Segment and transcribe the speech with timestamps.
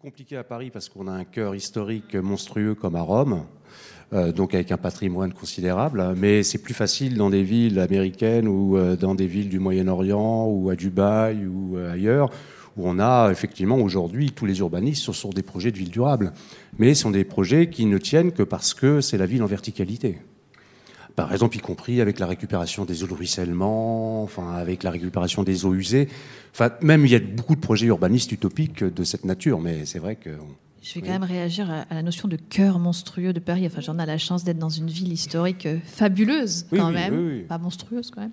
[0.00, 3.42] compliqué à Paris parce qu'on a un cœur historique monstrueux comme à Rome,
[4.12, 6.14] euh, donc avec un patrimoine considérable.
[6.16, 10.46] Mais c'est plus facile dans des villes américaines ou euh, dans des villes du Moyen-Orient
[10.46, 12.30] ou à Dubaï ou euh, ailleurs,
[12.76, 16.32] où on a effectivement aujourd'hui tous les urbanistes sont des projets de ville durable.
[16.78, 19.46] Mais ce sont des projets qui ne tiennent que parce que c'est la ville en
[19.46, 20.20] verticalité
[21.18, 25.42] par exemple, y compris avec la récupération des eaux de ruissellement, enfin, avec la récupération
[25.42, 26.08] des eaux usées.
[26.52, 29.98] Enfin, même il y a beaucoup de projets urbanistes utopiques de cette nature, mais c'est
[29.98, 30.30] vrai que.
[30.80, 33.66] Je vais quand même réagir à la notion de cœur monstrueux de Paris.
[33.66, 37.42] Enfin, j'en ai la chance d'être dans une ville historique euh, fabuleuse, quand même.
[37.48, 38.30] Pas monstrueuse, quand même.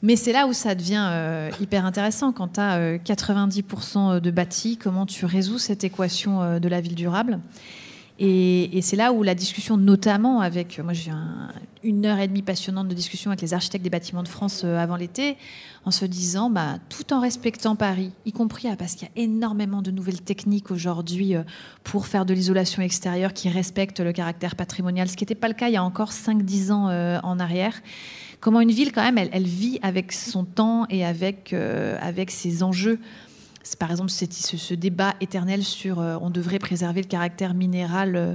[0.00, 2.32] Mais c'est là où ça devient euh, hyper intéressant.
[2.32, 6.94] Quand tu as 90% de bâtis, comment tu résous cette équation euh, de la ville
[6.94, 7.38] durable?
[8.20, 11.12] Et, c'est là où la discussion, notamment avec, moi j'ai
[11.84, 14.76] une heure et demie passionnante de discussion avec les architectes des bâtiments de France euh,
[14.76, 15.36] avant l'été,
[15.84, 19.22] en se disant, bah, tout en respectant Paris, y compris ah, parce qu'il y a
[19.22, 21.42] énormément de nouvelles techniques aujourd'hui euh,
[21.84, 25.54] pour faire de l'isolation extérieure qui respectent le caractère patrimonial, ce qui n'était pas le
[25.54, 27.80] cas il y a encore 5-10 ans euh, en arrière.
[28.40, 33.00] Comment une ville, quand même, elle, vit avec son temps et avec, avec ses enjeux
[33.76, 38.34] par exemple ce, débat éternel sur euh, on devrait préserver le caractère minéral euh,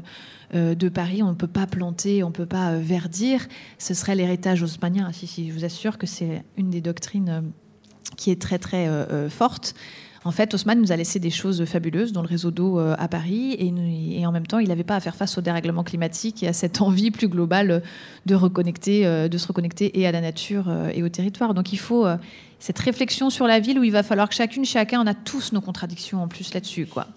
[0.53, 4.15] euh, de Paris, on ne peut pas planter, on ne peut pas verdir, ce serait
[4.15, 5.11] l'héritage haussmannien.
[5.11, 7.51] Si, si, je vous assure que c'est une des doctrines
[8.17, 8.87] qui est très très
[9.29, 9.73] forte.
[10.25, 13.57] En fait, Haussmann nous a laissé des choses fabuleuses dans le réseau d'eau à Paris
[13.59, 16.53] et, en même temps, il n'avait pas à faire face au dérèglement climatique et à
[16.53, 17.83] cette envie plus globale
[18.25, 21.53] de, reconnecter, de se reconnecter et à la nature et au territoire.
[21.53, 22.07] Donc il faut,
[22.59, 25.51] cette réflexion sur la ville où il va falloir que chacune, chacun, on a tous
[25.51, 27.07] nos contradictions en plus là-dessus, quoi.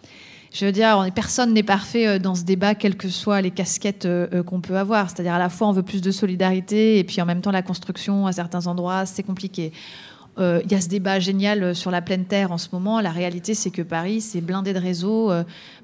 [0.59, 4.07] Je veux dire, personne n'est parfait euh, dans ce débat, quelles que soient les casquettes
[4.07, 5.11] euh, euh, qu'on peut avoir.
[5.11, 7.61] C'est-à-dire, à la fois, on veut plus de solidarité, et puis en même temps, la
[7.61, 9.73] construction, à certains endroits, c'est compliqué.
[10.39, 13.01] Il y a ce débat génial sur la pleine terre en ce moment.
[13.01, 15.33] La réalité, c'est que Paris, c'est blindé de réseaux.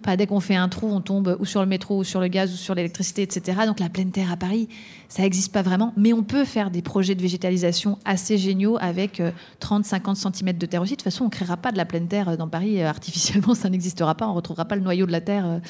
[0.02, 2.28] pas dès qu'on fait un trou, on tombe ou sur le métro, ou sur le
[2.28, 3.60] gaz, ou sur l'électricité, etc.
[3.66, 4.68] Donc la pleine terre à Paris,
[5.12, 9.20] ça n'existe pas vraiment, mais on peut faire des projets de végétalisation assez géniaux avec
[9.60, 10.92] 30-50 euh, cm de terre aussi.
[10.92, 12.88] De toute façon, on ne créera pas de la pleine terre euh, dans Paris euh,
[12.88, 15.60] artificiellement, ça n'existera pas, on ne retrouvera pas le noyau de la terre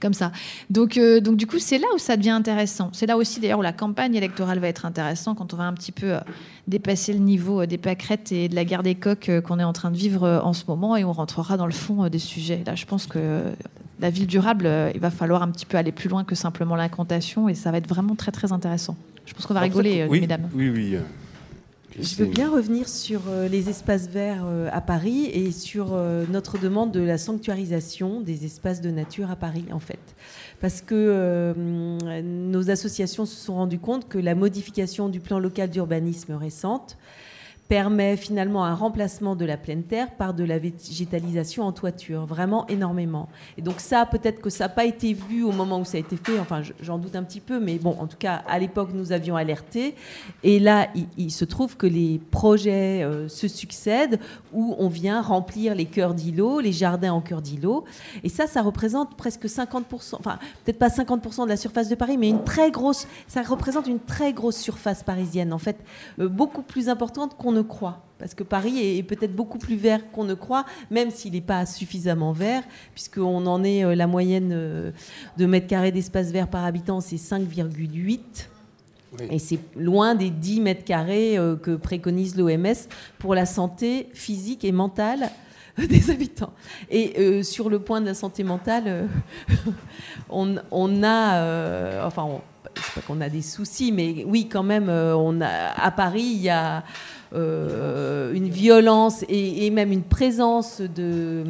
[0.00, 0.32] comme ça.
[0.70, 2.90] Donc, donc du coup, c'est là où ça devient intéressant.
[2.92, 5.72] C'est là aussi d'ailleurs où la campagne électorale va être intéressante quand on va un
[5.72, 6.16] petit peu
[6.70, 9.90] dépasser le niveau des pâquerettes et de la guerre des coques qu'on est en train
[9.90, 12.62] de vivre en ce moment et on rentrera dans le fond des sujets.
[12.64, 13.42] Là, je pense que
[14.00, 16.76] la ville durable, euh, il va falloir un petit peu aller plus loin que simplement
[16.76, 18.96] l'incantation et ça va être vraiment très très intéressant.
[19.26, 20.48] Je pense qu'on va rigoler, euh, mesdames.
[20.54, 20.96] Oui, oui.
[20.96, 21.00] Euh,
[22.00, 23.20] Je veux bien revenir sur
[23.50, 25.96] les espaces verts à Paris et sur
[26.30, 29.98] notre demande de la sanctuarisation des espaces de nature à Paris, en fait.
[30.60, 31.54] Parce que
[32.22, 36.98] nos associations se sont rendues compte que la modification du plan local d'urbanisme récente
[37.70, 42.66] permet finalement un remplacement de la pleine terre par de la végétalisation en toiture, vraiment
[42.66, 43.28] énormément.
[43.56, 46.00] Et donc ça, peut-être que ça n'a pas été vu au moment où ça a
[46.00, 48.88] été fait, enfin j'en doute un petit peu, mais bon, en tout cas, à l'époque,
[48.92, 49.94] nous avions alerté.
[50.42, 54.18] Et là, il, se trouve que les projets euh, se succèdent
[54.52, 57.84] où on vient remplir les cœurs d'îlots, les jardins en cœur d'îlots.
[58.24, 62.18] Et ça, ça représente presque 50%, enfin peut-être pas 50% de la surface de Paris,
[62.18, 65.76] mais une très grosse, ça représente une très grosse surface parisienne, en fait,
[66.18, 68.02] euh, beaucoup plus importante qu'on ne croit.
[68.20, 71.64] Parce que Paris est peut-être beaucoup plus vert qu'on ne croit, même s'il n'est pas
[71.64, 72.62] suffisamment vert,
[72.92, 74.90] puisqu'on en est euh, la moyenne euh,
[75.38, 78.20] de mètres carrés d'espace vert par habitant, c'est 5,8.
[79.30, 82.74] Et c'est loin des 10 mètres carrés euh, que préconise l'OMS
[83.18, 85.30] pour la santé physique et mentale
[85.78, 86.52] des habitants.
[86.90, 89.08] Et sur le point de la santé mentale,
[90.28, 90.56] on,
[91.02, 92.28] a, enfin,
[92.76, 96.42] c'est pas qu'on a des soucis, mais oui, quand même, on a, à Paris, il
[96.42, 96.84] y a
[97.32, 101.44] une violence et, même une présence de,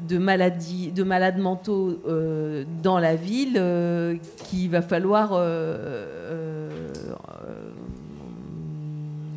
[0.00, 5.32] de, maladies, de malades mentaux euh, dans la ville euh, qu'il va falloir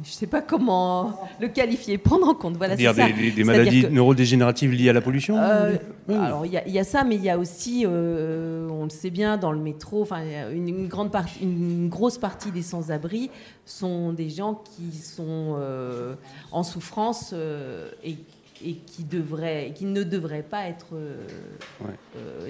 [0.03, 2.57] je ne sais pas comment le qualifier, prendre en compte.
[2.57, 7.15] Voilà, dire des, maladies neurodégénératives liées à la pollution Alors il y, a ça, mais
[7.15, 10.21] il y a aussi, on le sait bien, dans le métro, enfin
[10.53, 13.29] une, grande partie, une grosse partie des sans-abri
[13.65, 16.15] sont des gens qui sont euh,
[16.51, 18.17] en souffrance euh, et,
[18.63, 21.17] qui, devraient, qui ne devraient pas être euh,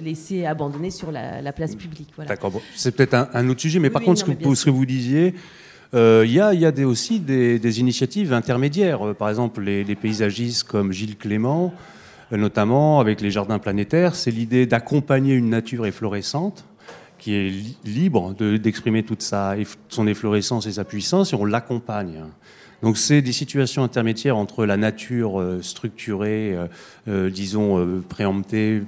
[0.00, 2.10] laissés abandonnés sur la, place publique.
[2.18, 5.34] D'accord, c'est peut-être un, autre sujet, mais par contre, ce, que, vous disiez,
[5.92, 9.14] il y a, aussi des, initiatives intermédiaires.
[9.14, 11.74] Par exemple, les, paysagistes comme Gilles Clément,
[12.30, 16.64] notamment avec les jardins planétaires, c'est l'idée d'accompagner une nature efflorescente
[17.18, 17.52] qui est
[17.84, 19.54] libre d'exprimer toute sa,
[19.88, 22.24] son efflorescence et sa puissance, et on l'accompagne.
[22.82, 26.56] Donc c'est des situations intermédiaires entre la nature euh, structurée,
[27.06, 28.82] disons préemptée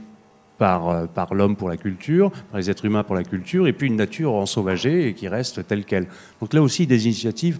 [0.58, 3.88] par, par l'homme pour la culture, par les êtres humains pour la culture, et puis
[3.88, 6.06] une nature ensauvagée et qui reste telle qu'elle.
[6.40, 7.58] Donc là aussi des initiatives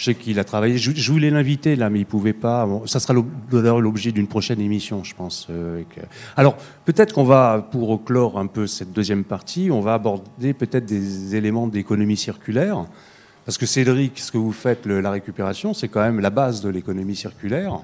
[0.00, 0.78] je sais qu'il a travaillé.
[0.78, 2.66] Je, voulais l'inviter là, mais il pouvait pas.
[2.86, 5.46] ça sera l'objet d'une prochaine émission, je pense.
[5.50, 5.82] Euh,
[6.38, 6.56] Alors,
[6.86, 11.36] peut-être qu'on va, pour clore un peu cette deuxième partie, on va aborder peut-être des
[11.36, 12.86] éléments d'économie circulaire.
[13.44, 16.70] Parce que Cédric, ce que vous faites, la récupération, c'est quand même la base de
[16.70, 17.80] l'économie circulaire.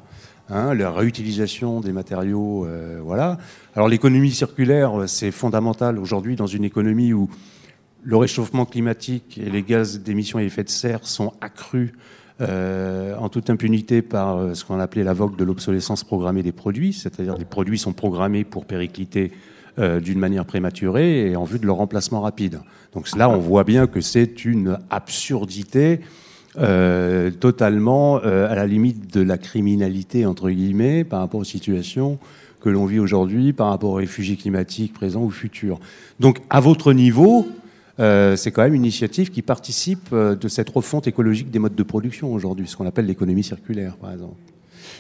[0.48, 3.38] Hein, la réutilisation des matériaux, euh, voilà.
[3.74, 7.28] Alors l'économie circulaire, c'est fondamental aujourd'hui dans une économie où
[8.04, 11.92] le réchauffement climatique et les gaz d'émissions à effet de serre sont accrus
[12.42, 16.52] euh, en toute impunité par euh, ce qu'on appelait la vogue de l'obsolescence programmée des
[16.52, 19.32] produits, c'est-à-dire les produits sont programmés pour péricliter
[19.78, 22.60] euh, d'une manière prématurée et en vue de leur remplacement rapide.
[22.92, 26.00] Donc là, on voit bien que c'est une absurdité
[26.56, 32.18] totalement à la limite de la criminalité, entre guillemets, par rapport aux situations
[32.60, 35.78] que l'on vit aujourd'hui, par rapport aux réfugiés climatiques présents ou futurs.
[36.18, 37.46] Donc, à votre niveau,
[37.98, 41.74] euh, c'est quand même une initiative qui participe euh, de cette refonte écologique des modes
[41.74, 44.34] de production aujourd'hui, ce qu'on appelle l'économie circulaire, par exemple.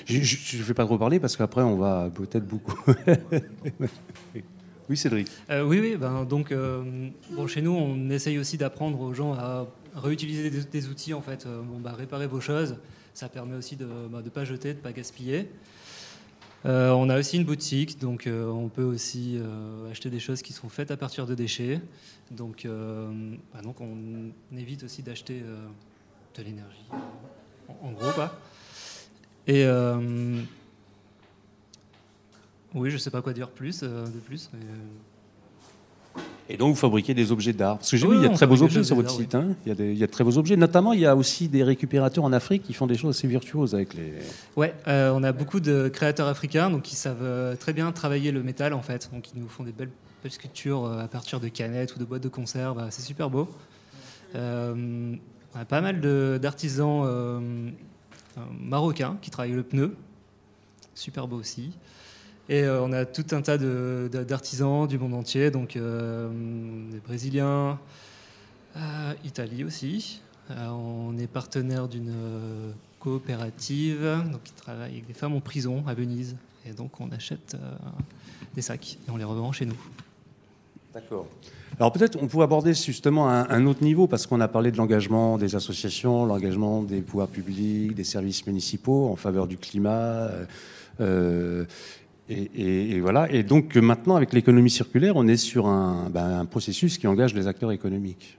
[0.04, 2.80] Je ne vais pas trop parler parce qu'après, on va peut-être beaucoup.
[4.88, 5.28] oui, Cédric.
[5.50, 5.96] Euh, oui, oui.
[5.98, 6.54] Ben, donc,
[7.32, 11.46] bon, chez nous, on essaye aussi d'apprendre aux gens à réutiliser des, outils, en fait.
[11.46, 12.76] bon, bah, réparer vos choses,
[13.14, 15.48] ça permet aussi de ne bah, pas jeter, de ne pas gaspiller.
[16.66, 20.42] Euh, on a aussi une boutique, donc euh, on peut aussi euh, acheter des choses
[20.42, 21.80] qui sont faites à partir de déchets.
[22.32, 25.42] Donc, bah, on évite aussi d'acheter
[26.34, 26.88] de l'énergie,
[27.68, 28.40] en, gros pas.
[29.46, 29.64] Et
[32.74, 34.50] oui, je ne sais pas quoi dire plus de plus.
[36.48, 37.78] Et donc, vous fabriquez des objets d'art.
[37.78, 39.34] Parce que j'ai vu, il y a de très beaux objets sur votre site.
[39.34, 39.56] Hein.
[39.64, 40.56] il, y a il, y a de très beaux objets.
[40.56, 43.74] Notamment, il y a aussi des récupérateurs en Afrique qui font des choses assez virtuoses
[43.74, 44.12] avec les.
[44.56, 48.30] Ouais, euh, on a beaucoup de créateurs africains donc, qui savent euh, très bien travailler
[48.30, 49.10] le métal, en fait.
[49.12, 49.90] Donc, ils nous font des belles,
[50.22, 52.86] belles sculptures euh, à partir de canettes ou de boîtes de conserve.
[52.90, 53.48] C'est super beau.
[54.34, 55.18] on
[55.54, 56.00] a pas mal
[56.40, 57.72] d'artisans
[58.60, 59.96] marocains qui travaillent le pneu.
[60.94, 61.72] Super beau aussi.
[62.48, 66.28] Et euh, on a tout un tas d'artisans du monde entier, donc euh,
[66.92, 67.78] des Brésiliens,
[68.76, 70.20] euh, Italie aussi.
[70.48, 72.14] on est partenaire d'une
[73.00, 76.36] coopérative donc, qui travaille avec des femmes en prison à Venise.
[76.68, 77.56] Et donc on achète
[78.54, 79.78] des sacs et on les revend chez nous.
[80.94, 81.26] D'accord.
[81.78, 84.76] Alors peut-être on pourrait aborder justement un, un autre niveau, parce qu'on a parlé de
[84.76, 90.30] l'engagement des associations, l'engagement des pouvoirs publics, des services municipaux en faveur du climat.
[92.28, 93.30] Et, voilà.
[93.32, 97.46] Et donc maintenant, avec l'économie circulaire, on est sur un, ben, processus qui engage les
[97.46, 98.38] acteurs économiques.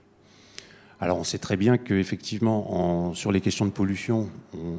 [1.00, 4.28] Alors on sait très bien qu'effectivement, sur les questions de pollution,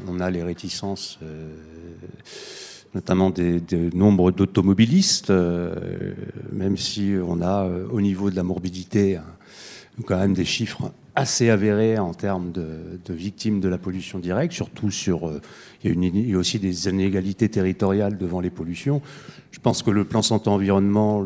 [0.08, 1.56] on, a les réticences, euh,
[2.94, 6.14] notamment des, des nombres d'automobilistes, euh,
[6.52, 9.18] même si on a euh, au niveau de la morbidité
[10.06, 12.68] quand même des chiffres assez avérés en termes de,
[13.10, 15.32] victimes de la pollution directe, surtout sur
[15.84, 19.02] il y, a aussi des inégalités territoriales devant les pollutions.
[19.52, 21.24] Je pense que le plan santé environnement,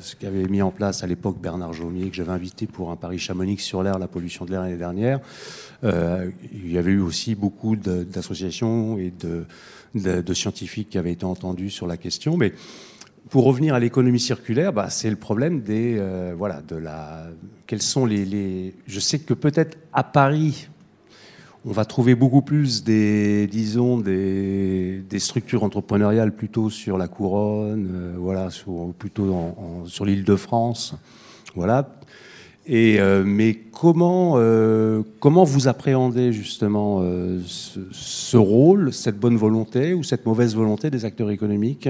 [0.00, 3.58] ce qu'avait mis en place à l'époque Bernard Jaumier, que j'avais invité pour un Paris-Chamonix
[3.58, 5.20] sur l'air, la pollution de l'air l'année dernière,
[5.84, 9.44] euh, il y avait eu aussi beaucoup d'associations et de,
[9.94, 12.36] de, scientifiques qui avaient été entendus sur la question.
[12.36, 12.52] Mais
[13.30, 17.26] pour revenir à l'économie circulaire, bah, c'est le problème des euh, voilà de la.
[17.66, 18.74] Quels sont les.
[18.86, 20.68] Je sais que peut-être à Paris,
[21.64, 28.14] on va trouver beaucoup plus des, disons, des, structures entrepreneuriales plutôt sur la couronne, euh,
[28.16, 30.94] voilà, sur, plutôt sur l'île de France,
[31.54, 31.90] voilà.
[32.70, 37.02] Et, euh, mais comment, euh, comment vous appréhendez justement
[37.46, 41.88] ce, ce, rôle, cette bonne volonté ou cette mauvaise volonté des acteurs économiques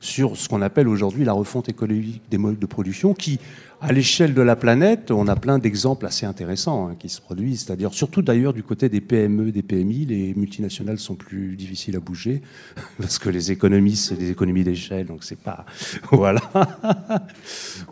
[0.00, 3.38] sur ce qu'on appelle aujourd'hui la refonte écologique des modes de production qui,
[3.80, 7.64] à l'échelle de la planète, on a plein d'exemples assez intéressants hein, qui se produisent.
[7.64, 12.00] C'est-à-dire, surtout d'ailleurs du côté des PME, des PMI, les multinationales sont plus difficiles à
[12.00, 12.42] bouger
[13.00, 15.64] parce que les économies, c'est des économies d'échelle, donc c'est pas.
[16.12, 16.42] Voilà.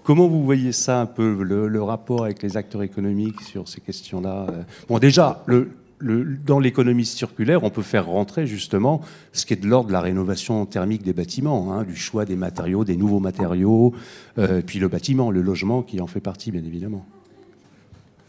[0.02, 3.80] Comment vous voyez ça un peu, le, le rapport avec les acteurs économiques sur ces
[3.80, 4.46] questions-là?
[4.88, 9.00] Bon, déjà, le, dans l'économie circulaire, on peut faire rentrer justement
[9.32, 12.36] ce qui est de l'ordre de la rénovation thermique des bâtiments, hein, du choix des
[12.36, 13.94] matériaux, des nouveaux matériaux,
[14.38, 17.04] euh, puis le bâtiment, le logement qui en fait partie, bien évidemment.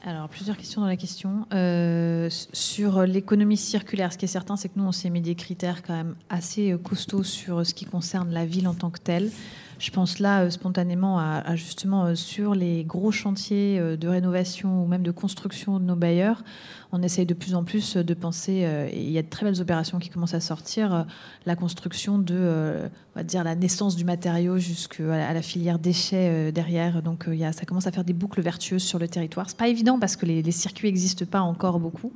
[0.04, 1.46] alors, plusieurs questions dans la question.
[1.54, 5.36] Euh, sur l'économie circulaire, ce qui est certain, c'est que nous, on s'est mis des
[5.36, 9.30] critères quand même assez costauds sur ce qui concerne la ville en tant que telle.
[9.80, 14.84] Je pense là euh, spontanément à, justement euh, sur les gros chantiers euh, de rénovation
[14.84, 16.44] ou même de construction de nos bailleurs.
[16.92, 19.62] On essaye de plus en plus de penser, et il y a de très belles
[19.62, 21.06] opérations qui commencent à sortir,
[21.46, 27.04] la construction de, on va dire, la naissance du matériau jusqu'à la filière déchets derrière.
[27.04, 29.48] Donc il y a, ça commence à faire des boucles vertueuses sur le territoire.
[29.48, 32.12] C'est pas évident parce que les, les circuits n'existent pas encore beaucoup.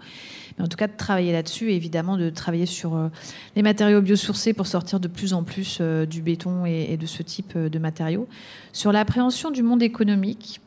[0.57, 3.10] Mais en tout cas, de travailler là-dessus et évidemment de travailler sur euh,
[3.55, 7.24] les matériaux biosourcés pour sortir de plus en plus euh, du béton et, de ce
[7.24, 8.27] type euh, de matériaux.
[8.72, 10.60] Sur l'appréhension du monde économique,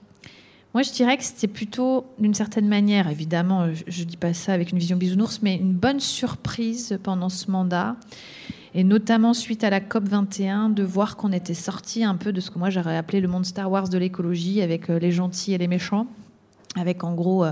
[0.75, 4.52] moi, je dirais que c'était plutôt, d'une certaine manière, évidemment, je ne dis pas ça
[4.52, 7.97] avec une vision bisounours, mais une bonne surprise pendant ce mandat,
[8.75, 12.43] et notamment suite à la COP 21, de voir qu'on était sorti un peu de
[12.43, 15.59] ce que moi j'aurais appelé le monde Star Wars de l'écologie, avec les gentils et
[15.59, 16.09] les méchants,
[16.75, 17.47] avec en gros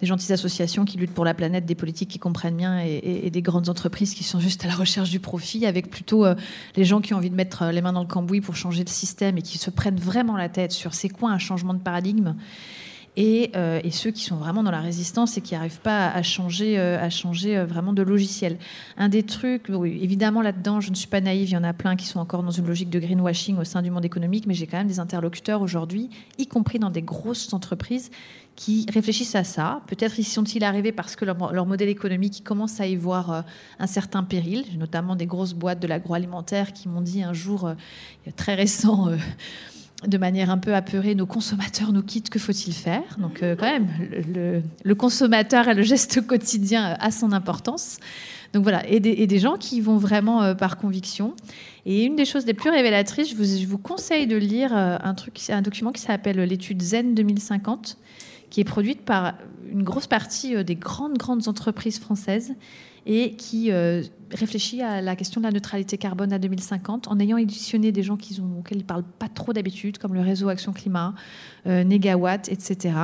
[0.00, 3.42] des gentilles associations qui luttent pour la planète, des politiques qui comprennent bien et, des
[3.42, 6.34] grandes entreprises qui sont juste à la recherche du profit, avec plutôt euh,
[6.76, 8.84] les gens qui ont envie de mettre euh, les mains dans le cambouis pour changer
[8.84, 11.80] le système et qui se prennent vraiment la tête sur c'est quoi un changement de
[11.80, 12.34] paradigme.
[13.16, 16.76] Et, euh, ceux qui sont vraiment dans la résistance et qui n'arrivent pas à changer,
[16.76, 18.58] à changer vraiment de logiciel.
[18.96, 21.94] Un des trucs, évidemment là-dedans, je ne suis pas naïve, il y en a plein
[21.94, 24.66] qui sont encore dans une logique de greenwashing au sein du monde économique, mais j'ai
[24.66, 28.10] quand même des interlocuteurs aujourd'hui, y compris dans des grosses entreprises,
[28.56, 29.82] qui réfléchissent à ça.
[29.86, 33.42] Peut-être y sont-ils arrivés parce que leur, modèle économique commence à y voir euh,
[33.78, 34.64] un certain péril.
[34.70, 37.74] J'ai notamment des grosses boîtes de l'agroalimentaire qui m'ont dit un jour, euh,
[38.36, 39.16] très récent, euh,
[40.06, 43.16] de manière un peu apeurée, nos consommateurs nous quittent, que faut-il faire?
[43.18, 43.88] Donc quand même,
[44.84, 47.98] le, consommateur et le geste quotidien a son importance.
[48.52, 51.34] Donc voilà, et des, gens qui vont vraiment par conviction.
[51.86, 55.14] Et une des choses les plus révélatrices, je vous, je vous conseille de lire un,
[55.14, 57.96] truc, un document qui s'appelle l'étude Zen 2050
[58.54, 59.34] qui est produite par
[59.68, 62.54] une grosse partie euh, des grandes, grandes entreprises françaises
[63.04, 67.36] et qui euh, réfléchit à la question de la neutralité carbone à 2050 en ayant
[67.36, 71.16] éditionné des gens auxquels ils ne parlent pas trop d'habitude, comme le réseau Action Climat,
[71.66, 72.94] euh, Negawatt, etc.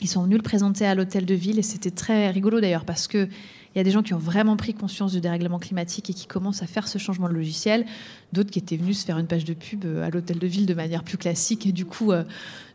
[0.00, 3.06] Ils sont venus le présenter à l'hôtel de ville et c'était très rigolo d'ailleurs parce
[3.06, 3.28] que
[3.74, 6.26] il y a des gens qui ont vraiment pris conscience du dérèglement climatique et qui
[6.26, 7.86] commencent à faire ce changement de logiciel.
[8.32, 10.66] D'autres qui étaient venus se faire une page de pub euh, à l'hôtel de ville
[10.66, 11.66] de manière plus classique.
[11.66, 12.24] Et du coup, euh,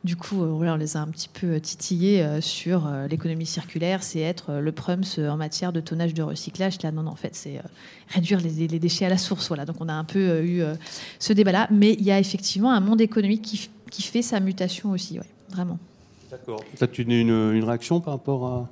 [0.06, 4.04] du coup euh, on les a un petit peu titillés sur l'économie circulaire.
[4.04, 6.82] C'est être le Prums en matière de tonnage de recyclage.
[6.82, 7.62] Là, non, non en fait, c'est
[8.10, 9.50] réduire les, déchets à la source.
[9.50, 9.66] Voilà.
[9.66, 10.64] Donc, on a un peu eu
[11.20, 11.68] ce débat-là.
[11.72, 13.42] Mais il y a effectivement un monde économique
[13.92, 15.20] qui, fait sa mutation aussi.
[15.50, 15.78] Vraiment.
[16.38, 16.64] D'accord.
[16.78, 18.70] Peut-être une, une réaction par rapport à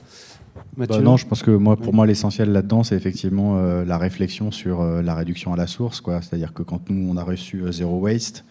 [0.77, 4.51] bah non, je pense que moi, pour moi, l'essentiel là-dedans, c'est effectivement euh, la réflexion
[4.51, 6.01] sur euh, la réduction à la source.
[6.21, 8.43] C'est-à-dire que quand nous, on a reçu euh, Zero Waste,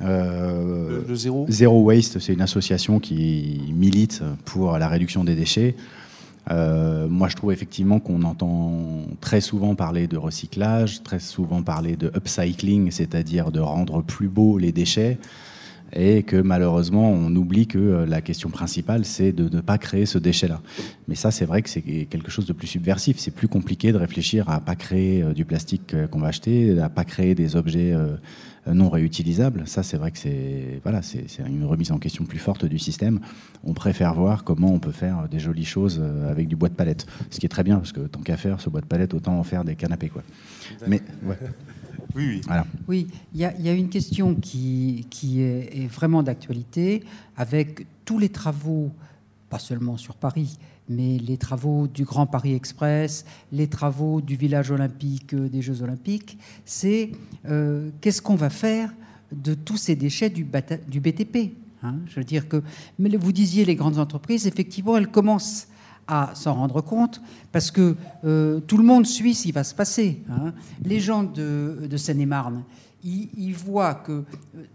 [0.00, 5.74] le, zéro Zero Waste, c'est une association qui milite pour la réduction des déchets.
[6.50, 12.12] moi, je trouve effectivement qu'on entend très souvent parler de recyclage, très souvent parler de
[12.14, 15.18] upcycling, c'est-à-dire de rendre plus beaux les déchets
[15.92, 20.06] et que malheureusement on oublie que euh, la question principale c'est de ne pas créer
[20.06, 20.60] ce déchet-là.
[21.08, 23.18] Mais ça c'est vrai que c'est quelque chose de plus subversif.
[23.18, 26.78] C'est plus compliqué de réfléchir à pas créer euh, du plastique euh, qu'on va acheter,
[26.80, 27.94] à pas créer des objets
[28.66, 29.62] non réutilisables.
[29.66, 33.20] Ça c'est vrai que c'est voilà c'est une remise en question plus forte du système.
[33.64, 37.06] On préfère voir comment on peut faire des jolies choses avec du bois de palette,
[37.30, 39.38] ce qui est très bien parce que tant qu'à faire ce bois de palette autant
[39.38, 40.22] en faire des canapés quoi.
[40.86, 41.38] Mais ouais.
[42.16, 42.54] Oui, oui.
[42.88, 47.04] Oui, il y, a une question qui, qui est, vraiment d'actualité
[47.36, 48.90] avec tous les travaux,
[49.50, 50.58] pas seulement sur Paris,
[50.88, 55.82] mais les travaux du Grand Paris Express, les travaux du village olympique euh, des Jeux
[55.82, 57.10] olympiques, c'est
[57.48, 58.94] euh, qu'est-ce qu'on va faire
[59.32, 60.46] de tous ces déchets du,
[60.88, 61.96] du BTP hein?
[62.06, 62.62] Je veux dire que,
[62.98, 65.66] mais vous disiez les grandes entreprises, effectivement, elles commencent
[66.08, 67.20] à s'en rendre compte,
[67.52, 70.22] parce que euh, tout le monde suit ce qui va se passer.
[70.30, 70.52] Hein.
[70.84, 72.62] Les gens de, Seine-et-Marne,
[73.04, 74.24] ils, voient que euh,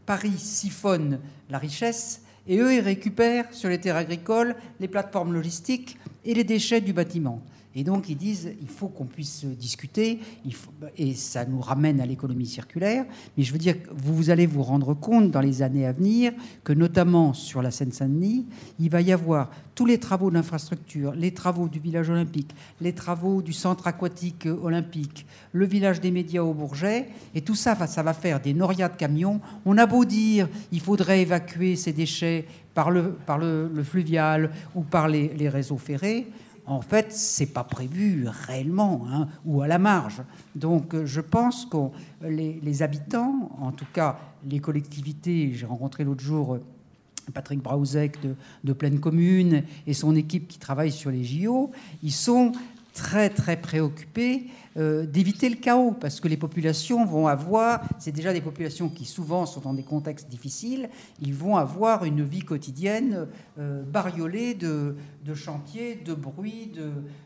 [0.06, 1.20] Paris siphonne
[1.50, 6.44] la richesse, et eux, ils récupèrent sur les terres agricoles les plateformes logistiques et les
[6.44, 7.42] déchets du bâtiment.
[7.76, 10.20] Et donc ils disent il faut qu'on puisse discuter,
[10.98, 13.06] et ça nous ramène à l'économie circulaire.
[13.38, 16.74] Mais je veux dire, vous, allez vous rendre compte dans les années à venir que
[16.74, 18.46] notamment sur la Seine-Saint-Denis,
[18.80, 23.42] il va y avoir tous les travaux d'infrastructure, les travaux du village olympique, les travaux
[23.42, 28.14] du centre aquatique olympique, le village des médias au Bourget, et tout ça, ça va
[28.14, 29.40] faire des norias de camions.
[29.66, 34.82] On a beau dire il faudrait évacuer ces déchets par le, par le, fluvial ou
[34.82, 36.28] par les, les réseaux ferrés
[36.72, 40.22] en fait, c'est pas prévu réellement hein, ou à la marge.
[40.56, 41.78] Donc, euh, je pense que
[42.26, 44.18] les, habitants, en tout cas
[44.50, 46.64] les collectivités, j'ai rencontré l'autre jour euh,
[47.34, 51.72] Patrick Brauzek de, de Pleine Commune et son équipe qui travaille sur les JO,
[52.04, 52.54] ils sont
[52.94, 54.48] très très préoccupés
[54.78, 59.04] euh, d'éviter le chaos, parce que les populations vont avoir, c'est déjà des populations qui
[59.04, 63.28] souvent sont dans des contextes difficiles, ils vont avoir une vie quotidienne
[63.60, 64.96] euh, bariolée de,
[65.36, 66.72] chantiers, de bruit,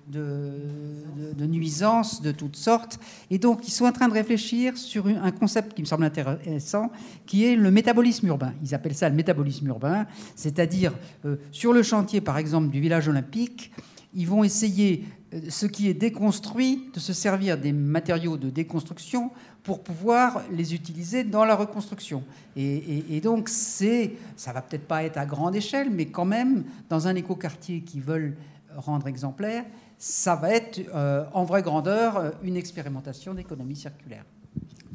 [0.08, 3.00] de, nuisances de toutes sortes.
[3.30, 6.92] Et donc ils sont en train de réfléchir sur un concept qui me semble intéressant,
[7.28, 8.54] qui est le métabolisme urbain.
[8.64, 10.94] Ils appellent ça le métabolisme urbain, c'est-à-dire
[11.26, 13.72] euh, sur le chantier par exemple du village olympique,
[14.16, 15.04] ils vont essayer
[15.50, 19.32] ce qui est déconstruit, de se servir des matériaux de déconstruction
[19.64, 22.24] pour pouvoir les utiliser dans la reconstruction.
[22.56, 27.08] Et, donc, c'est, ça va peut-être pas être à grande échelle, mais quand même, dans
[27.08, 28.36] un écoquartier qui veulent
[28.76, 29.66] rendre exemplaire,
[29.98, 34.26] ça va être euh, en vraie grandeur euh, une expérimentation d'économie circulaire.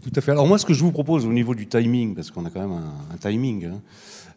[0.03, 0.31] Tout à fait.
[0.31, 2.61] Alors moi, ce que je vous propose au niveau du timing, parce qu'on a quand
[2.61, 2.79] même
[3.13, 3.81] un, timing, hein,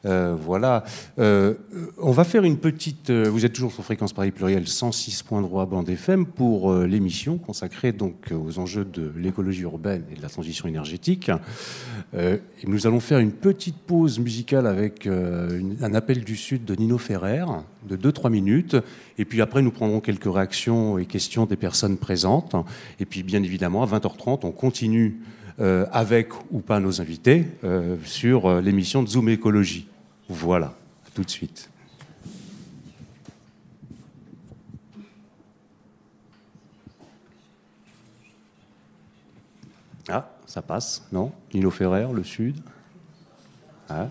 [0.06, 0.84] euh, voilà.
[1.20, 1.54] Euh,
[1.98, 3.10] on va faire une petite.
[3.10, 8.32] Euh, vous êtes toujours sur Fréquence Paris Pluriel 106.3 bande FM pour l'émission consacrée donc
[8.32, 11.32] aux enjeux de l'écologie urbaine et de la transition énergétique.
[12.68, 17.46] nous allons faire une petite pause musicale avec un appel du Sud de Nino Ferrer
[17.88, 18.76] de 2-3 minutes.
[19.18, 22.56] Et puis après, nous prendrons quelques réactions et questions des personnes présentes.
[23.00, 25.20] Et puis, bien évidemment, à 20h30, on continue.
[25.92, 27.46] avec ou pas nos invités
[28.04, 29.88] sur l'émission de Zoom Écologie.
[30.30, 30.74] Voilà,
[31.14, 31.70] tout de suite.
[40.10, 41.32] Ah, ça passe, non?
[41.54, 42.58] Nino Ferrer, le Sud.
[43.90, 44.08] Ah,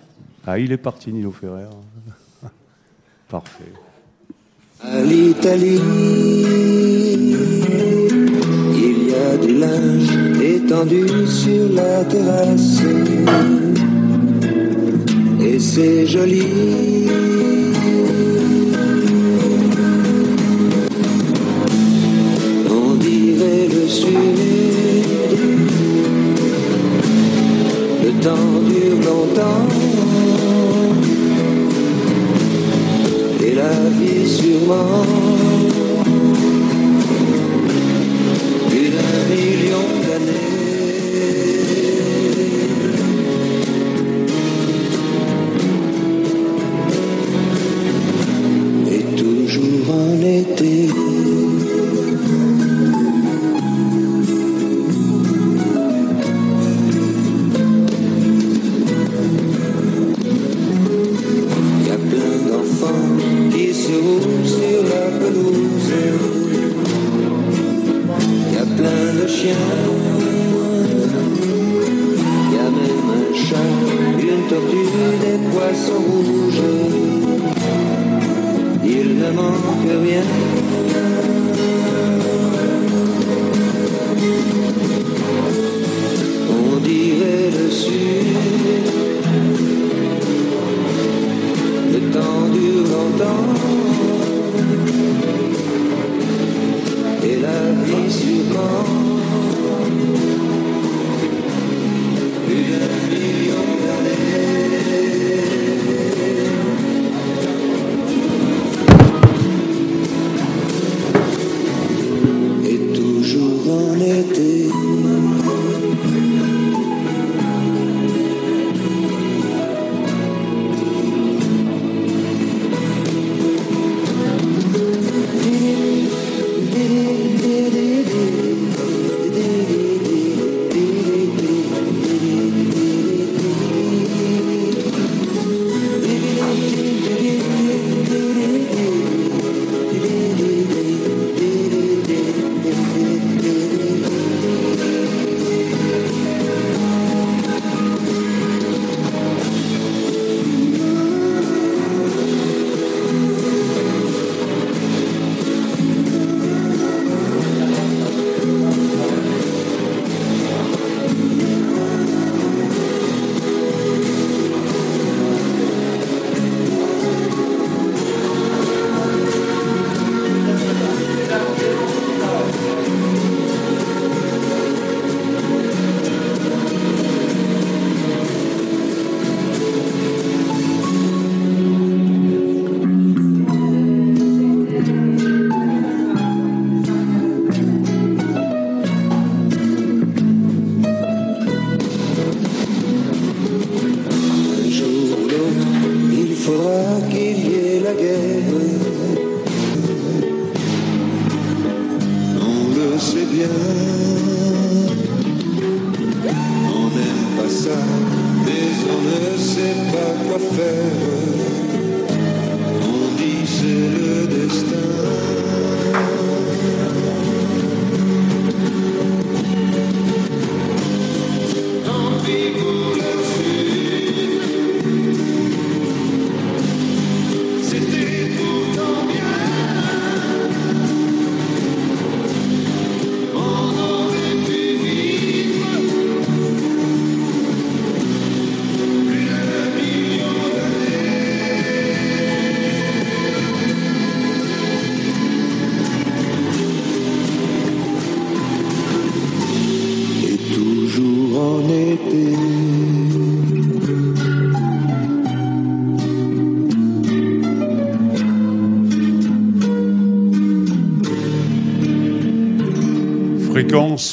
[0.46, 1.68] ah il est parti, Nino Ferrer.
[3.28, 3.72] Parfait.
[4.80, 5.80] À l'Italie,
[8.74, 13.61] il y a du linge étendu sur la terrasse
[15.62, 16.42] c'est joli.
[22.68, 24.38] On dirait le sud,
[28.04, 29.68] le temps dure longtemps,
[33.46, 35.51] et la vie sûrement.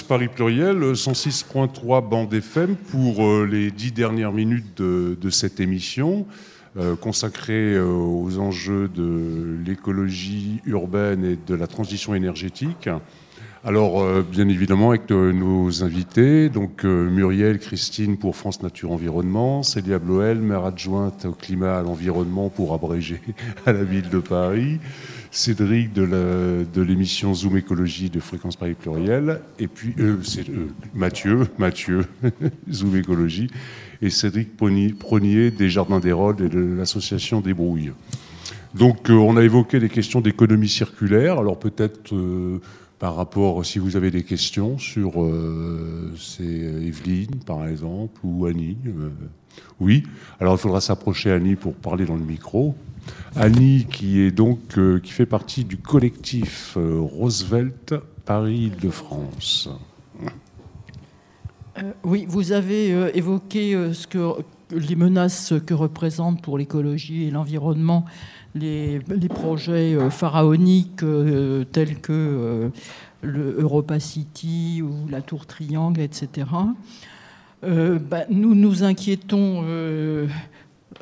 [0.07, 6.25] Paris Pluriel, 106.3 bande FM pour euh, les dix dernières minutes de, cette émission
[6.77, 12.89] euh, consacrée euh, aux enjeux de l'écologie urbaine et de la transition énergétique.
[13.63, 20.39] Alors, bien évidemment, avec nos invités, donc Muriel, Christine pour France Nature Environnement, Célia Bloel,
[20.39, 23.19] maire adjointe au climat à l'environnement pour abréger
[23.65, 24.79] à la ville de Paris,
[25.31, 31.47] Cédric de l'émission Zoom Écologie de Fréquence Paris Pluriel, et puis euh, c'est euh, Mathieu,
[31.59, 32.05] Mathieu,
[32.71, 33.47] Zoom Écologie,
[34.01, 37.91] et Cédric Pronier des Jardins des Rôles et de l'association des Brouilles.
[38.73, 42.15] Donc euh, on a évoqué des questions d'économie circulaire, alors peut-être
[42.97, 45.13] par rapport, si vous avez des questions sur
[46.17, 48.77] c'est Evelyne par exemple, ou Annie.
[49.79, 50.03] oui,
[50.39, 52.75] alors il faudra s'approcher Annie pour parler dans le micro.
[53.35, 57.95] Annie, qui est donc euh, qui fait partie du collectif euh, Roosevelt
[58.25, 59.69] Paris-Île-de-France.
[61.77, 64.41] Euh, oui, vous avez évoqué ce que,
[64.71, 68.05] les menaces que représentent pour l'écologie et l'environnement
[68.55, 71.03] les, projets pharaoniques
[71.71, 72.71] tels que
[73.21, 76.47] le Europa City ou la Tour Triangle, etc.
[77.61, 79.63] Bah, nous nous inquiétons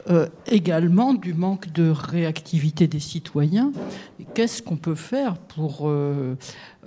[0.10, 3.74] euh, également du manque de réactivité des citoyens.
[4.34, 6.38] Qu'est-ce qu'on peut faire pour, euh,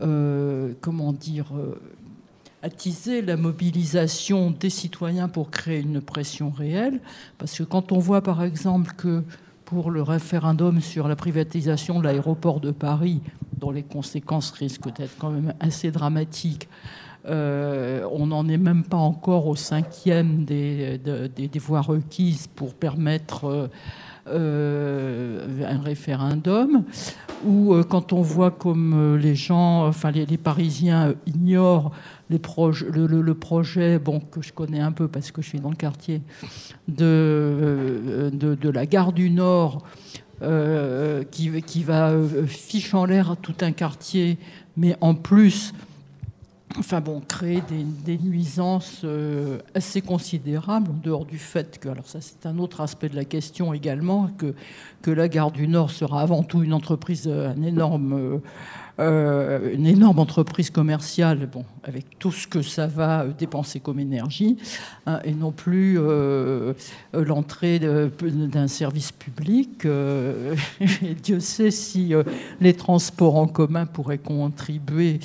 [0.00, 1.52] euh, comment dire,
[2.62, 7.00] attiser la mobilisation des citoyens pour créer une pression réelle?
[7.36, 9.22] Parce que quand on voit par exemple que
[9.66, 13.20] pour le référendum sur la privatisation de l'aéroport de Paris,
[13.58, 16.68] dont les conséquences risquent d'être quand même assez dramatiques,
[17.26, 23.44] euh, on n'en est même pas encore au cinquième des, des, voies requises pour permettre
[23.44, 23.68] euh,
[24.28, 26.84] euh, un référendum.
[27.46, 31.90] Ou quand on voit comme les gens, enfin les, Parisiens ignorent
[32.28, 36.20] le, projet, bon, que je connais un peu parce que je suis dans le quartier,
[36.86, 39.84] de, de, la gare du Nord,
[41.30, 42.12] qui, va
[42.46, 44.36] fiche en l'air tout un quartier,
[44.76, 45.72] mais en plus
[46.78, 47.62] enfin bon, créer
[48.04, 52.80] des, nuisances euh, assez considérables, en dehors du fait que, alors ça c'est un autre
[52.80, 54.54] aspect de la question également, que,
[55.02, 58.40] que la gare du Nord sera avant tout une entreprise, euh, un énorme...
[58.98, 64.58] Euh, une énorme entreprise commerciale, bon, avec tout ce que ça va dépenser comme énergie,
[65.06, 65.98] hein, et non plus
[67.14, 69.86] l'entrée d'un service public.
[71.22, 72.12] Dieu sait si
[72.60, 75.20] les transports en commun pourraient contribuer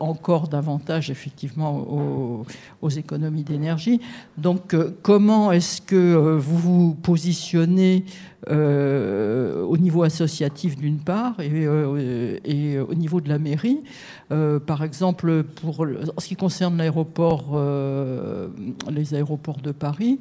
[0.00, 2.44] encore davantage effectivement
[2.80, 4.00] aux, économies d'énergie.
[4.38, 8.04] Donc, comment est-ce que vous vous positionnez
[8.50, 13.80] euh, au niveau associatif d'une part et, euh, et, au niveau de la mairie?
[14.32, 17.58] Euh, par exemple, pour, en ce qui concerne l'aéroport,
[18.90, 20.18] les aéroports de Paris,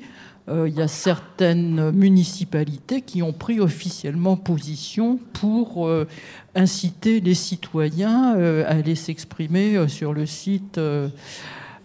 [0.68, 5.90] il y a certaines municipalités qui ont pris officiellement position pour
[6.56, 8.36] inciter les citoyens
[8.66, 10.80] à aller s'exprimer sur le site.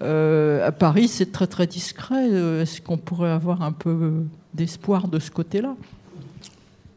[0.00, 2.28] à Paris, c'est très très discret.
[2.62, 4.24] Est-ce qu'on pourrait avoir un peu
[4.54, 5.74] d'espoir de ce côté-là?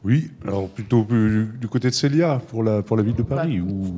[0.04, 3.60] Oui, alors plutôt du côté de Célia pour la, pour la ville de Paris.
[3.60, 3.96] Bah, ou,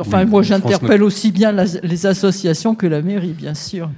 [0.00, 3.90] enfin, moi j'interpelle aussi bien les associations que la mairie, bien sûr.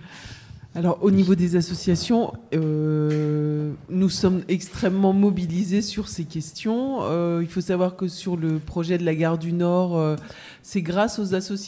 [0.76, 6.98] Alors au niveau des associations, euh, nous sommes extrêmement mobilisés sur ces questions.
[7.02, 10.14] Euh, il faut savoir que sur le projet de la gare du Nord, euh,
[10.62, 11.18] c'est grâce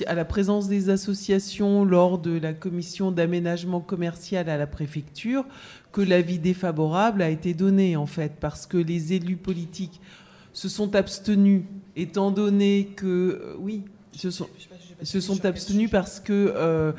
[0.06, 5.44] à la présence des associations lors de la commission d'aménagement commercial à la préfecture
[5.90, 10.00] que l'avis défavorable a été donné en fait, parce que les élus politiques
[10.52, 11.62] se sont abstenus,
[11.96, 14.46] étant donné que oui, ce sont.
[15.04, 16.92] Se sont abstenus parce que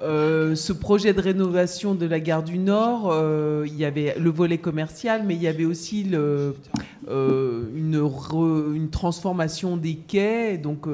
[0.00, 3.14] ce projet de rénovation de la gare du Nord,
[3.66, 6.54] il y avait le volet commercial, mais il y avait aussi une,
[7.08, 10.86] une, transformation des quais, donc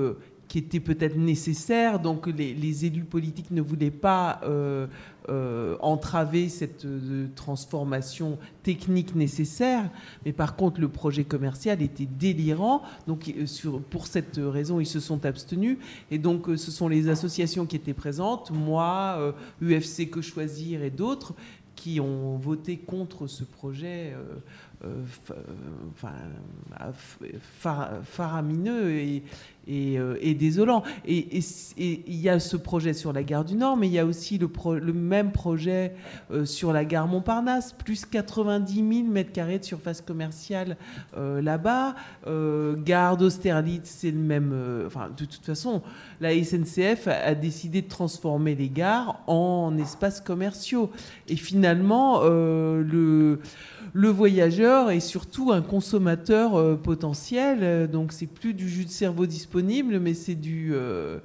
[0.51, 2.01] qui était peut-être nécessaire.
[2.01, 4.89] Donc les, élus politiques ne voulaient pas euh,
[5.29, 9.89] euh, entraver cette euh, transformation technique nécessaire.
[10.27, 12.83] Mais par contre, le projet commercial était délirant.
[13.07, 13.33] Donc
[13.91, 15.79] pour cette raison, ils se sont abstenus.
[16.11, 19.33] Et donc ce sont les associations qui étaient présentes, moi,
[19.63, 21.33] UFC Que Choisir et d'autres,
[21.77, 24.15] qui ont voté contre ce projet
[28.05, 29.23] faramineux et,
[29.99, 30.83] euh, désolant.
[31.07, 31.41] Et
[31.77, 34.39] il y a ce projet sur la gare du Nord, mais il y a aussi
[34.39, 35.95] le, même projet
[36.31, 40.77] euh, sur la gare Montparnasse, plus 90 000 mètres carrés de surface commerciale
[41.17, 41.95] là-bas.
[42.79, 44.55] gare d'Austerlitz, c'est le même.
[44.87, 45.83] enfin, de toute façon,
[46.21, 50.91] la SNCF a, décidé de transformer les gares en espaces commerciaux.
[51.29, 53.41] Et finalement, le
[53.93, 57.91] le voyageur est surtout un consommateur euh, potentiel.
[57.91, 61.19] Donc c'est plus du jus de cerveau disponible, mais c'est du euh,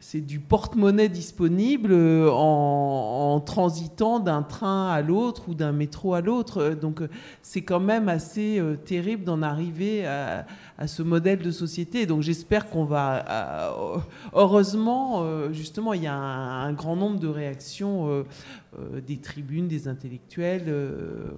[0.00, 6.20] c'est du porte-monnaie disponible euh, en, transitant d'un train à l'autre ou d'un métro à
[6.20, 6.76] l'autre.
[6.80, 7.02] Donc
[7.42, 12.06] c'est quand même assez terrible d'en arriver à, à ce modèle de société.
[12.06, 13.24] Donc j'espère qu'on va...
[13.28, 13.98] Euh,
[14.32, 19.86] heureusement, euh, justement, il y a un, grand nombre de réactions euh, des tribunes, des
[19.86, 20.64] intellectuels.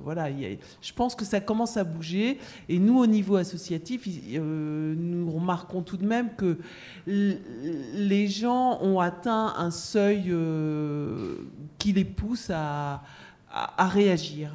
[0.03, 2.39] voilà, je pense que ça commence à bouger.
[2.69, 6.59] Et nous, au niveau associatif, nous remarquons tout de même que
[7.07, 10.35] les gens ont atteint un seuil
[11.79, 13.03] qui les pousse à
[13.79, 14.51] réagir.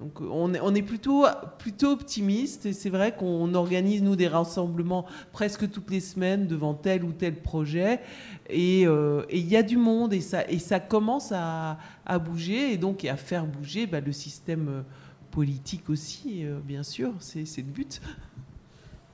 [0.00, 1.26] Donc on est, on est plutôt,
[1.58, 6.72] plutôt optimiste et c'est vrai qu'on organise nous des rassemblements presque toutes les semaines devant
[6.72, 8.00] tel ou tel projet
[8.48, 12.72] et euh, il y a du monde et ça, et ça commence à, à bouger
[12.72, 14.82] et donc à faire bouger bah, le système euh,
[15.30, 18.00] politique aussi, euh, bien sûr, c'est le but.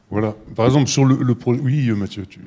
[0.09, 0.37] Voilà.
[0.55, 1.61] Par exemple, sur le, projet.
[1.61, 2.41] Oui, Mathieu, tu.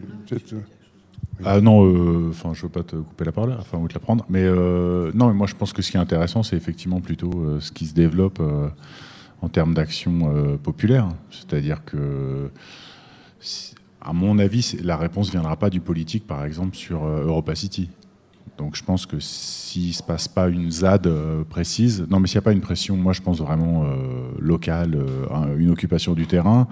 [1.46, 4.00] Ah non, euh, enfin, je veux pas te couper la parole, enfin, ou te la
[4.00, 4.26] prendre.
[4.30, 7.32] Mais euh, non, mais moi, je pense que ce qui est intéressant, c'est effectivement plutôt
[7.34, 8.42] euh, ce qui se développe
[9.42, 11.08] en termes d'action populaire.
[11.32, 12.52] C'est-à-dire que,
[14.02, 17.90] à mon avis, la réponse viendra pas du politique, par exemple, sur Europa City.
[18.58, 21.10] Donc, je pense que s'il se passe pas une ZAD
[21.50, 23.86] précise, non, mais s'il n'y a pas une pression, moi, je pense vraiment
[24.40, 24.98] locale,
[25.58, 26.68] une occupation du terrain.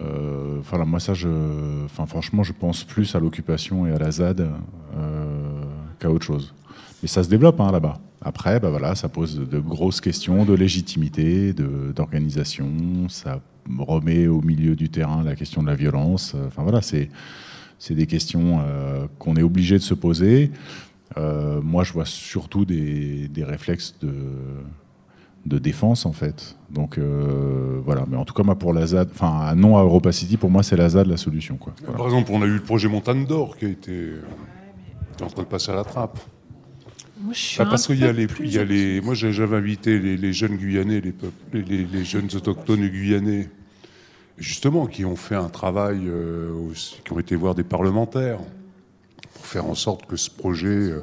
[0.00, 1.28] Euh, enfin, moi, ça, je,
[1.88, 4.40] franchement, je pense plus à l'occupation et à la ZAD
[4.96, 5.62] euh,
[5.98, 6.54] qu'à autre chose.
[7.02, 7.98] Mais ça se développe hein, là-bas.
[8.20, 13.08] Après, bah, voilà, ça pose de grosses questions de légitimité, d'organisation.
[13.08, 13.40] Ça
[13.78, 16.34] remet au milieu du terrain la question de la violence.
[16.46, 17.10] Enfin voilà, c'est
[17.90, 20.50] des questions euh, qu'on est obligé de se poser.
[21.16, 24.12] moi, je vois surtout des réflexes de
[25.48, 26.56] de défense en fait.
[26.70, 29.82] Donc euh, voilà, mais en tout cas moi pour la ZAD, enfin un non à
[29.82, 31.74] Europa City pour moi c'est la ZAD la solution quoi.
[31.96, 34.12] Par exemple on a eu le projet Montagne d'Or qui a été
[35.22, 36.18] en train de passer à la trappe.
[37.20, 39.56] Moi, je suis bah, parce qu'il y a les, il y a les, moi j'avais
[39.56, 41.02] invité les, jeunes Guyanais,
[41.52, 43.48] les, les, jeunes autochtones guyanais,
[44.36, 46.52] justement qui ont fait un travail, euh,
[47.04, 48.38] qui ont été voir des parlementaires
[49.34, 51.00] pour faire en sorte que ce projet euh,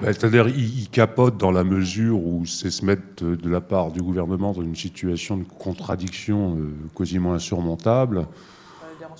[0.00, 4.00] bah, c'est-à-dire, il, capote dans la mesure où c'est se mettre de la part du
[4.00, 8.26] gouvernement dans une situation de contradiction euh, quasiment insurmontable,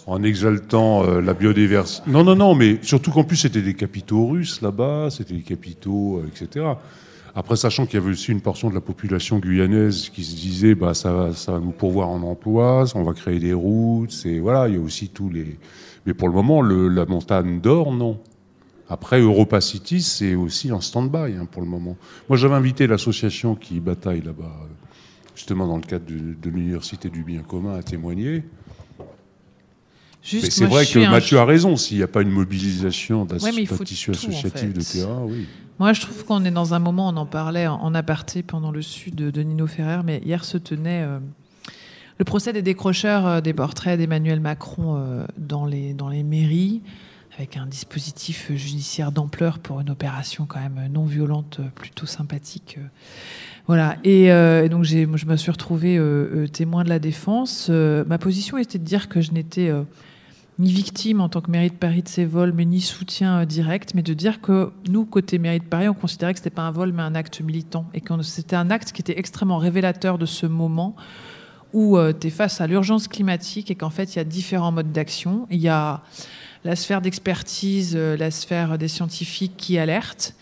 [0.07, 2.11] en exaltant euh, la biodiversité.
[2.11, 6.19] Non, non, non, mais surtout qu'en plus c'était des capitaux russes là-bas, c'était des capitaux,
[6.19, 6.66] euh, etc.
[7.35, 10.75] Après, sachant qu'il y avait aussi une portion de la population guyanaise qui se disait,
[10.75, 14.38] bah ça va, ça va nous pourvoir en emploi, on va créer des routes, c'est
[14.38, 15.59] voilà, il y a aussi tous les.
[16.07, 18.19] Mais pour le moment, le, la montagne d'or, non.
[18.90, 21.96] Après, Europa City, c'est aussi en stand-by hein, pour le moment.
[22.29, 24.53] Moi, j'avais invité l'association qui bataille là-bas,
[25.37, 28.42] justement dans le cadre de, l'Université du bien commun, à témoigner.
[30.22, 33.38] c'est vrai que Mathieu a raison, s'il n'y a pas une mobilisation d'un
[33.85, 35.46] tissu associatif de terrain, oui.
[35.79, 38.83] Moi, je trouve qu'on est dans un moment, on en parlait en aparté pendant le
[38.83, 41.20] sud de, Nino Ferrer, mais hier se tenait euh,
[42.18, 46.83] le procès des décrocheurs euh, des portraits d'Emmanuel Macron euh, dans, les, dans les mairies
[47.40, 52.79] avec un dispositif judiciaire d'ampleur pour une opération quand même non violente, plutôt sympathique.
[53.66, 53.96] Voilà.
[54.05, 57.70] Et, euh, donc je me suis retrouvée euh, euh, témoin de la défense.
[57.70, 59.72] ma position était de dire que je n'étais
[60.59, 63.94] ni victime en tant que mairie de Paris de ces vols, mais ni soutien direct,
[63.94, 66.62] mais de dire que nous, côté mairie de Paris, on considérait que ce n'était pas
[66.62, 70.18] un vol, mais un acte militant, et que c'était un acte qui était extrêmement révélateur
[70.18, 70.94] de ce moment
[71.72, 74.92] où tu es face à l'urgence climatique et qu'en fait, il y a différents modes
[74.92, 75.46] d'action.
[75.50, 76.03] Il y a
[76.64, 80.35] la sphère d'expertise, la sphère des scientifiques qui alertent.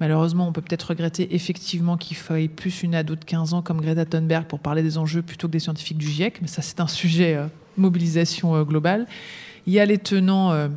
[0.00, 3.80] Malheureusement, on peut peut-être regretter effectivement qu'il faille plus une ado de 15 ans comme
[3.80, 6.80] Greta Thunberg pour parler des enjeux plutôt que des scientifiques du GIEC, mais ça c'est
[6.80, 7.38] un sujet
[7.76, 9.06] mobilisation globale.
[9.66, 10.68] Il y a les tenants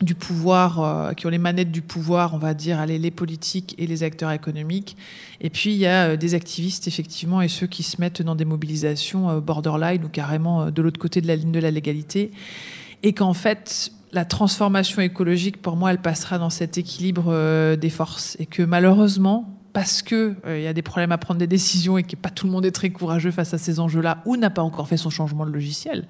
[0.00, 3.86] du pouvoir, euh, qui ont les manettes du pouvoir, on va dire, les politiques et
[3.86, 4.96] les acteurs économiques.
[5.40, 8.36] Et puis il y a euh, des activistes, effectivement, et ceux qui se mettent dans
[8.36, 12.30] des mobilisations euh, borderline ou carrément de l'autre côté de la ligne de la légalité.
[13.02, 18.36] Et qu'en fait, la transformation écologique, pour moi, elle passera dans cet équilibre des forces.
[18.38, 22.02] Et que malheureusement, parce qu'il il y a des problèmes à prendre des décisions et
[22.02, 24.62] que pas tout le monde est très courageux face à ces enjeux-là, ou n'a pas
[24.62, 26.06] encore fait son changement de logiciel,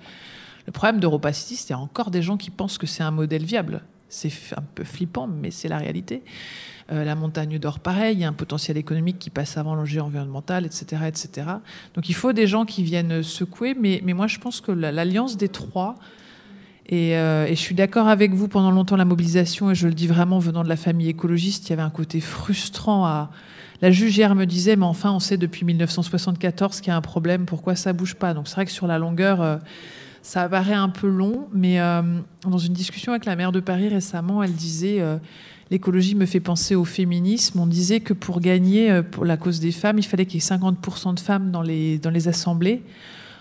[0.68, 3.82] le problème d'Europa City, c'est encore des gens qui pensent que c'est un modèle viable.
[4.10, 6.22] C'est un peu flippant, mais c'est la réalité.
[6.92, 10.02] Euh, la montagne d'or, pareil, il y a un potentiel économique qui passe avant l'enjeu
[10.02, 11.46] environnemental, etc., etc.
[11.94, 15.48] Donc il faut des gens qui viennent secouer, mais moi je pense que l'alliance des
[15.48, 15.94] trois,
[16.88, 19.94] et, euh, et, je suis d'accord avec vous pendant longtemps la mobilisation, et je le
[19.94, 23.30] dis vraiment venant de la famille écologiste, il y avait un côté frustrant à...
[23.80, 27.00] La juge hier me disait, mais enfin on sait depuis 1974 qu'il y a un
[27.00, 28.34] problème, pourquoi ça bouge pas?
[28.34, 29.40] Donc c'est vrai que sur la longueur...
[29.40, 29.56] Euh,
[30.28, 32.02] ça paraît un peu long, mais euh,
[32.42, 35.16] dans une discussion avec la maire de Paris récemment, elle disait euh,
[35.70, 37.60] l'écologie me fait penser au féminisme.
[37.60, 40.44] On disait que pour gagner euh, pour la cause des femmes, il fallait qu'il y
[40.44, 42.82] ait 50% de femmes dans les, dans les assemblées.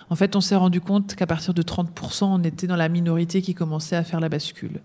[0.10, 3.42] En fait, on s'est rendu compte qu'à partir de 30%, on était dans la minorité
[3.42, 4.80] qui commençait à faire la bascule.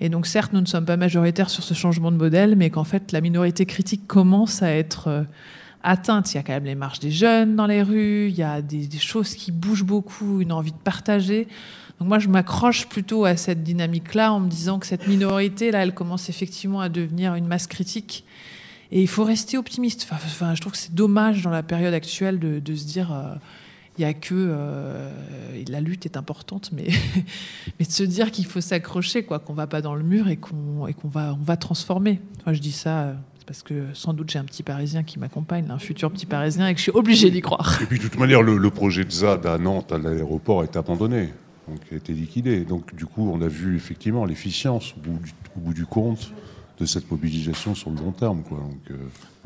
[0.00, 2.84] Et donc, certes, nous ne sommes pas majoritaires sur ce changement de modèle, mais qu'en
[2.84, 5.26] fait, la minorité critique commence à être
[5.84, 6.32] atteinte.
[6.32, 8.62] Il y a quand même les marches des jeunes dans les rues, il y a
[8.62, 11.46] des, choses qui bougent beaucoup, une envie de partager.
[12.00, 15.94] Donc moi, je m'accroche plutôt à cette dynamique-là en me disant que cette minorité-là, elle
[15.94, 18.24] commence effectivement à devenir une masse critique.
[18.90, 20.08] Et il faut rester optimiste.
[20.10, 23.12] Enfin, je trouve que c'est dommage dans la période actuelle de, se dire...
[23.12, 23.34] Euh,
[23.96, 25.10] il n'y a que euh,
[25.68, 26.88] la lutte est importante, mais,
[27.78, 30.36] mais de se dire qu'il faut s'accrocher, quoi, qu'on va pas dans le mur et
[30.36, 32.20] qu'on et qu'on va on va transformer.
[32.44, 33.14] Moi, je dis ça euh,
[33.46, 36.74] parce que sans doute j'ai un petit Parisien qui m'accompagne, un futur petit Parisien, et
[36.74, 37.80] que je suis obligé d'y croire.
[37.82, 41.28] Et puis de toute manière, le, projet de ZAD à Nantes, à l'aéroport, est abandonné,
[41.68, 42.64] donc a été liquidé.
[42.64, 46.32] Donc du coup, on a vu effectivement l'efficience au, bout du compte
[46.78, 48.42] de cette mobilisation sur le long terme.
[48.42, 48.58] Quoi.
[48.90, 48.96] Euh,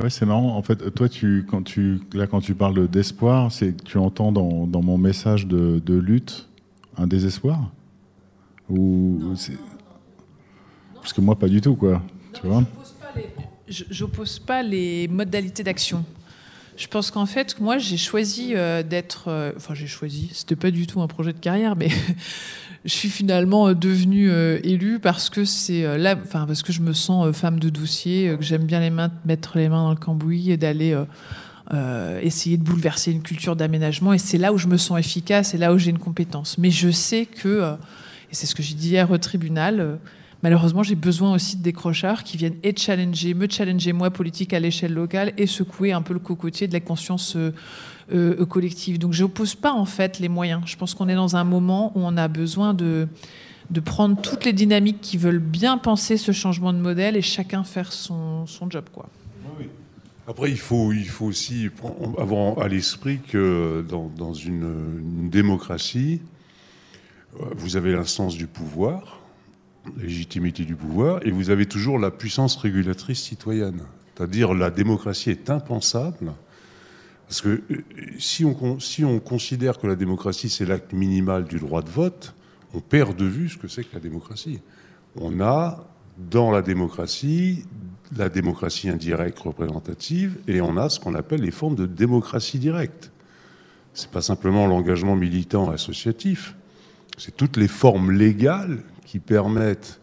[0.03, 0.57] ouais, c'est marrant.
[0.57, 4.33] En fait, toi, tu, quand tu, là, quand tu parles d'espoir, c'est que tu entends
[4.33, 6.49] dans, dans, mon message de, de, lutte
[6.97, 7.71] un désespoir?
[8.71, 9.35] Ou
[10.95, 12.03] Parce que moi, pas du tout, quoi.
[12.33, 12.64] tu vois?
[13.69, 16.05] j'oppose pas les modalités d'action.
[16.79, 19.25] Je pense qu'en fait, moi, j'ai choisi euh, d'être.
[19.27, 20.31] Euh, enfin, j'ai choisi.
[20.33, 21.88] C'était pas du tout un projet de carrière, mais
[22.85, 24.31] je suis finalement euh, devenue
[24.62, 28.45] élue parce que c'est là, enfin, parce que je me sens femme de dossier, que
[28.45, 30.97] j'aime bien les mains, mettre les mains dans le cambouis et d'aller
[32.23, 34.12] essayer de bouleverser une culture d'aménagement.
[34.12, 36.59] Et c'est là où je me sens efficace et là où j'ai une compétence.
[36.59, 37.75] Mais je sais que,
[38.31, 39.99] et c'est ce que j'ai dit hier au tribunal
[40.42, 44.61] malheureusement, j'ai besoin aussi de décrocheurs qui viennent et challenger, me challenger moi politique à
[44.61, 47.53] l'échelle locale et secouer un peu le cocotier de la conscience euh,
[48.12, 48.98] euh, collective.
[48.98, 50.62] Donc, je n'oppose pas en fait les moyens.
[50.66, 53.09] Je pense qu'on est dans un moment où on a besoin de
[53.85, 57.92] prendre toutes les dynamiques qui veulent bien penser ce changement de modèle et chacun faire
[57.92, 59.09] son, job, quoi.
[60.29, 61.70] Après, il faut, aussi
[62.18, 66.20] avoir à l'esprit que dans, dans une, une, démocratie,
[67.40, 69.17] euh, vous avez l'instance du pouvoir,
[69.96, 73.81] légitimité du pouvoir, et vous avez toujours la puissance régulatrice citoyenne.
[74.14, 76.33] C'est-à-dire la démocratie est impensable,
[77.29, 77.85] parce que euh,
[78.18, 82.35] si on, si on considère que la démocratie c'est l'acte minimal du droit de vote,
[82.74, 84.61] on perd de vue ce que c'est que la démocratie.
[85.16, 85.87] On a
[86.31, 87.64] dans la démocratie
[88.16, 93.11] la démocratie indirecte représentative, et on a ce qu'on appelle les formes de démocratie directe.
[93.94, 96.55] C'est pas simplement l'engagement militant associatif,
[97.16, 100.01] c'est toutes les formes légales qui permettent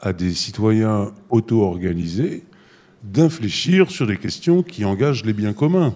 [0.00, 2.44] à des citoyens auto-organisés
[3.04, 5.94] d'infléchir sur des questions qui engagent les biens communs.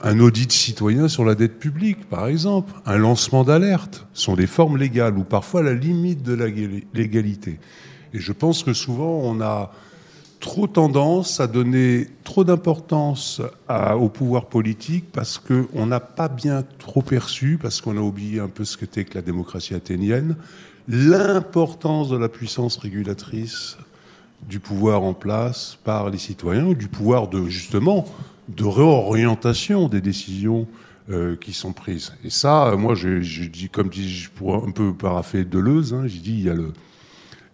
[0.00, 4.78] Un audit citoyen sur la dette publique, par exemple, un lancement d'alerte, sont des formes
[4.78, 6.46] légales ou parfois la limite de la
[6.94, 7.60] légalité.
[8.14, 9.70] Et je pense que souvent on a
[10.40, 17.02] trop tendance à donner trop d'importance au pouvoir politique parce qu'on n'a pas bien trop
[17.02, 20.36] perçu, parce qu'on a oublié un peu ce qu'était que la démocratie athénienne,
[20.88, 23.76] l'importance de la puissance régulatrice
[24.48, 28.06] du pouvoir en place par les citoyens du pouvoir de justement
[28.48, 30.66] de réorientation des décisions
[31.10, 32.12] euh, qui sont prises.
[32.24, 36.32] Et ça, moi, je, dis comme dis, pour un peu parapher Deleuze, hein, j'ai dit
[36.32, 36.72] il y a le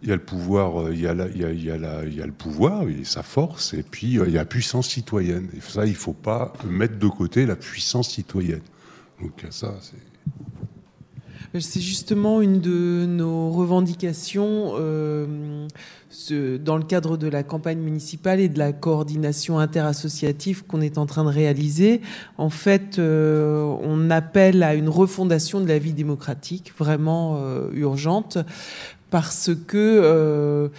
[0.02, 1.76] il y a le pouvoir, euh, il y a, il, y a, il, y a
[1.76, 4.42] la, il y a, le pouvoir et sa force, et puis euh, il y a
[4.42, 5.48] la puissance citoyenne.
[5.56, 8.62] Et ça, il ne faut pas mettre de côté la puissance citoyenne.
[9.20, 9.96] Donc ça, c'est
[11.54, 18.58] C'est justement une de nos revendications dans le cadre de la campagne municipale et de
[18.58, 22.02] la coordination interassociative qu'on est en train de réaliser.
[22.36, 27.42] En fait, on appelle à une refondation de la vie démocratique vraiment
[27.72, 28.36] urgente
[29.10, 30.70] parce que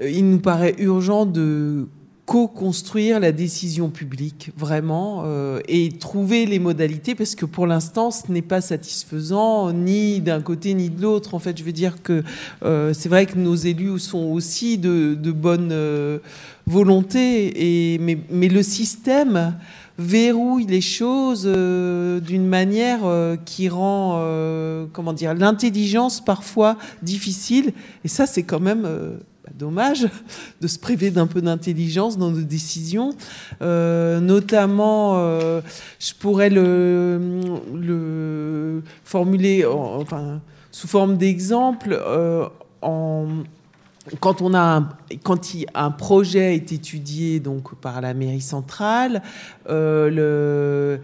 [0.00, 1.88] il nous paraît urgent de
[2.26, 8.32] co-construire la décision publique, vraiment, euh, et trouver les modalités, parce que pour l'instant, ce
[8.32, 11.34] n'est pas satisfaisant, ni d'un côté ni de l'autre.
[11.34, 12.24] En fait, je veux dire que
[12.64, 16.18] euh, c'est vrai que nos élus sont aussi de, de bonne euh,
[16.66, 19.54] volonté, et, mais, mais, le système
[19.96, 23.00] verrouille les choses d'une manière
[23.46, 24.20] qui rend,
[24.92, 27.72] comment dire, l'intelligence parfois difficile,
[28.04, 28.86] et ça, c'est quand même
[29.54, 30.08] dommage
[30.60, 33.14] de se priver d'un peu d'intelligence dans nos décisions.
[33.62, 35.60] Euh, notamment, euh,
[35.98, 37.20] je pourrais le,
[37.74, 39.64] le formuler
[40.70, 41.98] sous forme d'exemple.
[42.06, 42.48] Euh,
[42.82, 43.26] en,
[44.20, 44.88] quand, on a un,
[45.22, 45.40] quand
[45.74, 49.22] un projet est étudié donc, par la mairie centrale,
[49.68, 51.00] le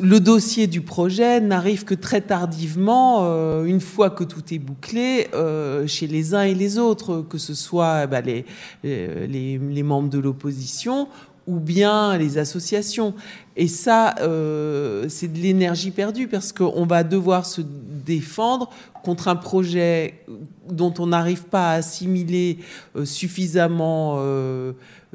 [0.00, 5.28] le dossier du projet n'arrive que très tardivement, euh, une fois que tout est bouclé,
[5.34, 8.44] euh, chez les uns et les autres, que ce soit bah, les,
[8.82, 11.08] les, membres de l'opposition
[11.46, 13.14] ou bien les associations.
[13.56, 18.70] Et ça, euh, c'est de l'énergie perdue parce qu'on va devoir se défendre
[19.06, 20.24] contre un projet
[20.68, 22.58] dont on n'arrive pas à assimiler
[23.04, 24.18] suffisamment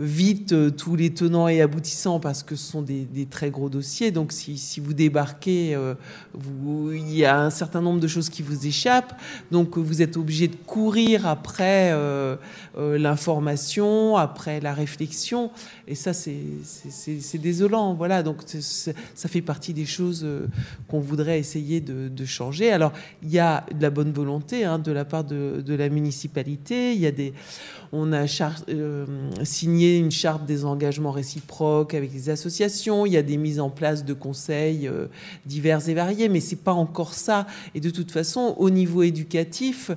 [0.01, 4.11] vite euh, tous les tenants et aboutissants parce que ce sont des, très gros dossiers.
[4.11, 5.95] Donc si, vous débarquez, euh,
[6.91, 9.19] il y a un certain nombre de choses qui vous échappent.
[9.51, 12.35] Donc vous êtes obligé de courir après euh,
[12.77, 15.51] l'information, après la réflexion.
[15.87, 17.93] Et ça, c'est désolant.
[17.93, 20.25] Voilà, donc ça fait partie des choses
[20.87, 22.71] qu'on voudrait essayer de, changer.
[22.71, 27.33] Alors il y a de la bonne volonté hein, de la part de, la municipalité.
[27.91, 28.25] On a
[28.69, 29.05] euh,
[29.43, 33.07] signé une charte des engagements réciproques avec les associations.
[33.07, 35.07] Il y a des mises en place de conseils euh,
[35.47, 37.47] divers et variés, mais c'est pas encore ça.
[37.73, 39.89] Et de toute façon, au niveau éducatif,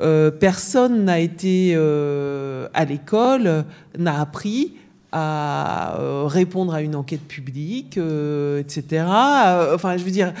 [0.00, 3.64] euh, personne n'a été à l'école,
[3.96, 4.74] n'a appris
[5.12, 9.04] à euh, répondre à une enquête publique, euh, etc.
[9.08, 10.32] Euh, enfin, je veux dire,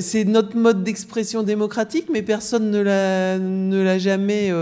[0.00, 4.52] c'est notre mode d'expression démocratique, mais personne ne l'a, ne l'a jamais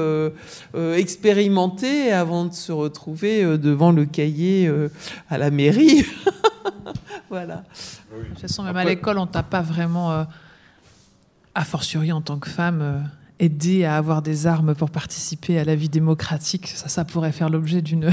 [0.97, 4.71] expérimenté avant de se retrouver devant le cahier
[5.29, 6.05] à la mairie.
[7.31, 7.65] voilà.
[8.13, 10.27] De toute façon, même à l'école, on t'a pas vraiment,
[11.55, 13.09] a fortiori en tant que femme
[13.41, 16.69] aider à avoir des armes pour participer à la vie démocratique.
[16.69, 18.13] Ça, ça pourrait faire l'objet d'une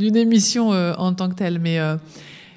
[0.00, 1.58] émission euh, en tant que telle.
[1.58, 1.96] Mais euh,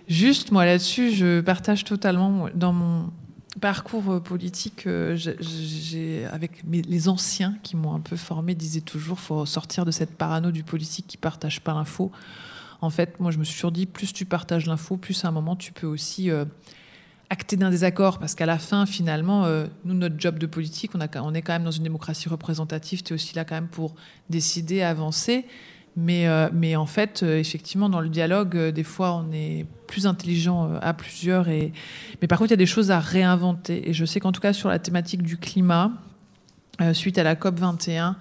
[0.07, 3.11] juste, moi là-dessus, je partage totalement dans mon
[3.59, 4.87] parcours euh, politique.
[6.31, 10.51] avec les anciens qui m'ont un peu formé disaient toujours faut sortir de cette parano
[10.51, 12.11] du politique qui partage pas l'info.
[12.79, 15.31] En fait, moi, je me suis toujours dit plus tu partages l'info, plus à un
[15.31, 16.29] moment tu peux aussi
[17.29, 21.01] acter d'un désaccord, parce qu'à la fin, finalement, euh, nous, notre job de politique, on,
[21.33, 23.95] est quand même dans une démocratie représentative, tu es aussi là quand même pour
[24.29, 25.45] décider, avancer.
[25.97, 30.05] Mais, euh, mais en fait, euh, effectivement, dans le dialogue, des fois, on est plus
[30.05, 31.49] intelligent à plusieurs.
[31.49, 31.73] Et...
[32.21, 33.89] Mais par contre, il y a des choses à réinventer.
[33.89, 35.91] Et je sais qu'en tout cas, sur la thématique du climat,
[36.93, 38.15] suite à la COP 21,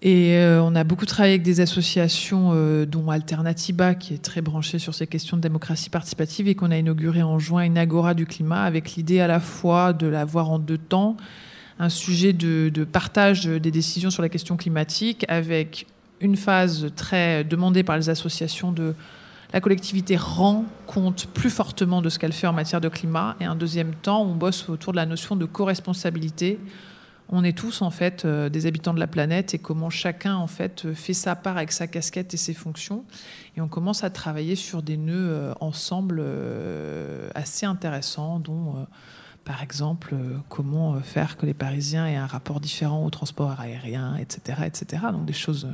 [0.00, 4.40] et euh, on a beaucoup travaillé avec des associations, euh, dont Alternativa, qui est très
[4.40, 8.14] branchée sur ces questions de démocratie participative, et qu'on a inauguré en juin une agora
[8.14, 11.16] du climat, avec l'idée à la fois de l'avoir en deux temps,
[11.80, 15.86] un sujet de, de, partage des décisions sur la question climatique, avec
[16.20, 18.94] une phase très demandée par les associations de
[19.52, 23.44] la collectivité rend compte plus fortement de ce qu'elle fait en matière de climat, et
[23.46, 26.60] un deuxième temps, on bosse autour de la notion de co-responsabilité
[27.30, 30.46] on est tous en fait euh, des habitants de la planète et comment chacun en
[30.46, 33.04] fait euh, fait sa part avec sa casquette et ses fonctions.
[33.56, 36.22] Et on commence à travailler sur des nœuds euh, ensemble
[37.34, 38.86] assez intéressants, dont
[39.44, 40.14] par exemple
[40.48, 45.02] comment faire que les Parisiens aient un rapport différent au transport aérien, etc., etc.
[45.12, 45.68] Donc des choses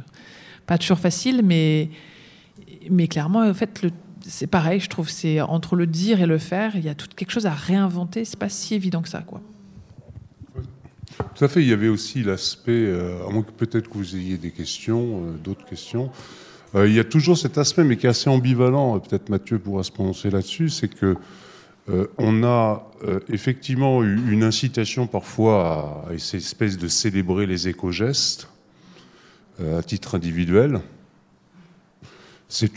[0.67, 1.91] pas toujours faciles, mais
[2.91, 3.87] mais clairement en fait
[4.27, 7.09] c'est pareil, je trouve, c'est entre le dire et le faire, il y a tout
[7.15, 8.25] quelque chose à réinventer.
[8.25, 9.43] C'est pas si évident que ça, quoi.
[11.35, 11.62] Tout à fait.
[11.62, 15.23] Il y avait aussi l'aspect, euh, à moins que peut-être que vous ayez des questions,
[15.23, 16.11] euh, d'autres questions.
[16.75, 18.99] Euh, il y a toujours cet aspect, mais qui est assez ambivalent.
[18.99, 20.69] Peut-être Mathieu pourra se prononcer là-dessus.
[20.71, 21.17] C'est que
[22.17, 22.91] on a
[23.29, 28.49] effectivement eu une incitation parfois à, cette espèce de célébrer les éco-gestes
[29.61, 30.81] à titre individuel.
[32.57, 32.71] C'est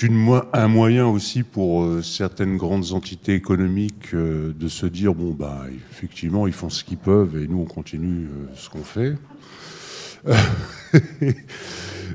[0.53, 5.65] un moyen aussi pour euh, certaines grandes entités économiques euh, de se dire bon bah
[5.91, 9.15] effectivement ils font ce qu'ils peuvent et nous on continue euh, ce qu'on fait.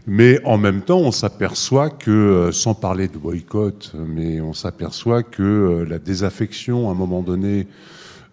[0.08, 5.86] mais en même temps, on s'aperçoit que, sans parler de boycott, mais on s'aperçoit que
[5.88, 7.68] la désaffection, à un moment donné,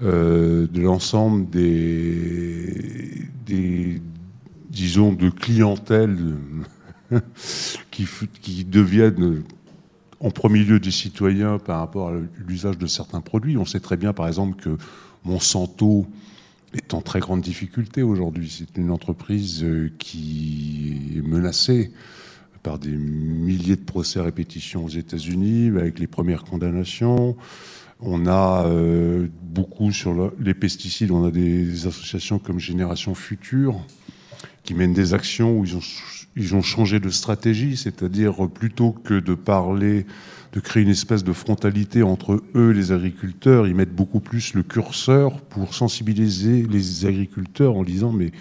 [0.01, 4.01] de l'ensemble des, des,
[4.69, 6.17] disons, de clientèle
[7.91, 9.43] qui, deviennent
[10.19, 12.13] en premier lieu des citoyens par rapport à
[12.47, 13.57] l'usage de certains produits.
[13.57, 14.77] On sait très bien, par exemple, que
[15.23, 16.07] Monsanto
[16.73, 18.49] est en très grande difficulté aujourd'hui.
[18.49, 21.91] C'est une entreprise euh, qui est menacée
[22.61, 27.37] par des milliers de procès à répétition aux États-Unis, avec les premières condamnations.
[28.01, 33.81] On a euh, beaucoup sur les pesticides, on a des associations comme Génération Future
[34.63, 35.65] qui mènent des actions où
[36.35, 40.05] ils ont changé de stratégie, c'est-à-dire plutôt que de parler,
[40.53, 44.63] de créer une espèce de frontalité entre eux, les agriculteurs, ils mettent beaucoup plus le
[44.63, 48.31] curseur pour sensibiliser les agriculteurs en disant mais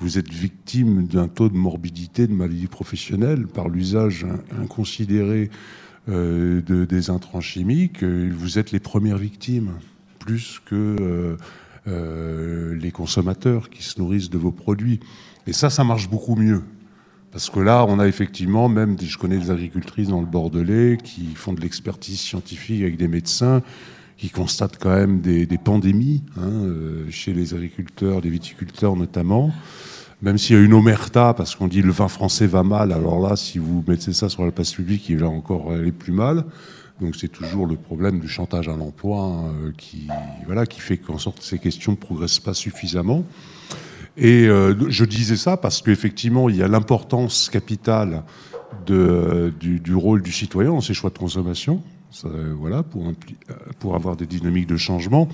[0.00, 4.26] vous êtes victime d'un taux de morbidité, de maladie professionnelle par l'usage
[4.58, 5.50] inconsidéré
[6.08, 9.72] euh, de, des intrants chimiques, vous êtes les premières victimes,
[10.18, 11.36] plus que euh,
[11.86, 15.00] euh, les consommateurs qui se nourrissent de vos produits.
[15.46, 16.62] Et ça, ça marche beaucoup mieux.
[17.32, 21.34] Parce que là, on a effectivement, même, je connais des agricultrices dans le Bordelais qui
[21.34, 23.62] font de l'expertise scientifique avec des médecins
[24.16, 29.50] qui constatent quand même des, pandémies hein, euh, chez les agriculteurs, les viticulteurs notamment.
[30.20, 33.26] Même s'il y a une omerta, parce qu'on dit le vin français va mal, alors
[33.26, 36.44] là, si vous mettez ça sur la place publique, il va encore aller plus mal.
[37.00, 40.08] Donc c'est toujours le problème du chantage à l'emploi hein, qui,
[40.44, 43.24] voilà, qui fait qu'en sorte ces questions ne progressent pas suffisamment.
[44.20, 48.22] Et euh, je disais ça parce qu'effectivement, il y a l'importance capitale
[48.86, 51.82] du, rôle du citoyen dans ses choix de consommation,
[52.58, 53.10] voilà, pour,
[53.78, 55.28] pour avoir des dynamiques de changement,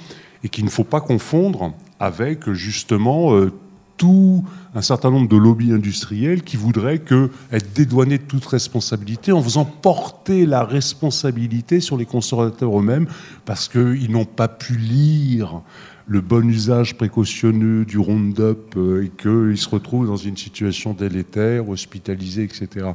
[0.44, 3.52] et qu'il ne faut pas confondre avec justement euh,
[3.96, 7.02] tout un certain nombre de lobbies industriels qui voudraient
[7.50, 13.06] être dédouanés de toute responsabilité en faisant porter la responsabilité sur les consommateurs eux-mêmes
[13.46, 15.62] parce qu'ils n'ont pas pu lire
[16.08, 21.68] le bon usage précautionneux du Roundup euh, et qu'ils se retrouvent dans une situation délétère,
[21.68, 22.92] hospitalisés, etc.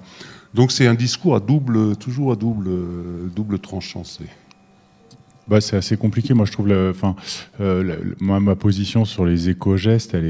[0.53, 2.69] Donc c'est un discours à double, toujours à double,
[3.35, 4.03] double tranchant.
[5.47, 6.33] Bah, c'est assez compliqué.
[6.33, 10.25] Moi, je trouve, euh, ma position sur les éco-gestes, elle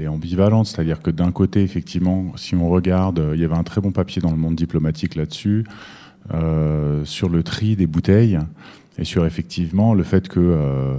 [0.00, 0.66] est, ambivalente.
[0.66, 4.20] C'est-à-dire que d'un côté, effectivement, si on regarde, il y avait un très bon papier
[4.20, 5.64] dans le monde diplomatique là-dessus,
[6.34, 8.38] euh, sur le tri des bouteilles
[8.98, 10.96] et sur effectivement le fait que euh,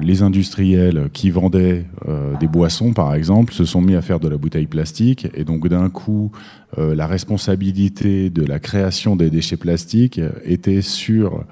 [0.00, 4.28] les industriels qui vendaient euh, des boissons, par exemple, se sont mis à faire de
[4.28, 5.28] la bouteille plastique.
[5.34, 6.32] Et donc, d'un coup,
[6.78, 11.44] euh, la responsabilité de la création des déchets plastiques était sur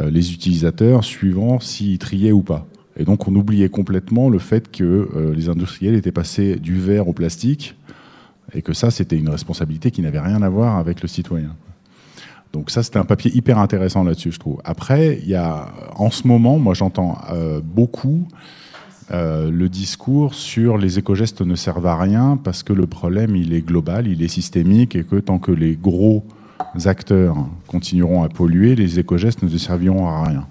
[0.00, 2.66] les utilisateurs, suivant s'ils triaient ou pas.
[2.96, 7.12] Et donc, on oubliait complètement le fait que les industriels étaient passés du verre au
[7.12, 7.74] plastique,
[8.54, 11.54] et que ça, c'était une responsabilité qui n'avait rien à voir avec le citoyen.
[12.52, 14.60] Donc ça, c'était un papier hyper intéressant là-dessus, je trouve.
[14.64, 18.26] Après, il y a, en ce moment, moi j'entends euh, beaucoup
[19.10, 23.52] euh, le discours sur les éco-gestes ne servent à rien parce que le problème, il
[23.52, 26.24] est global, il est systémique et que tant que les gros
[26.84, 27.36] acteurs
[27.66, 30.46] continueront à polluer, les éco-gestes ne serviront à rien.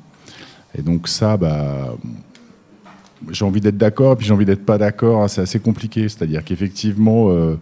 [0.77, 1.95] Et donc ça, bah,
[3.31, 5.27] j'ai envie d'être d'accord, puis j'ai envie d'être pas d'accord.
[5.29, 6.07] C'est assez compliqué.
[6.07, 7.57] C'est-à-dire qu'effectivement, euh,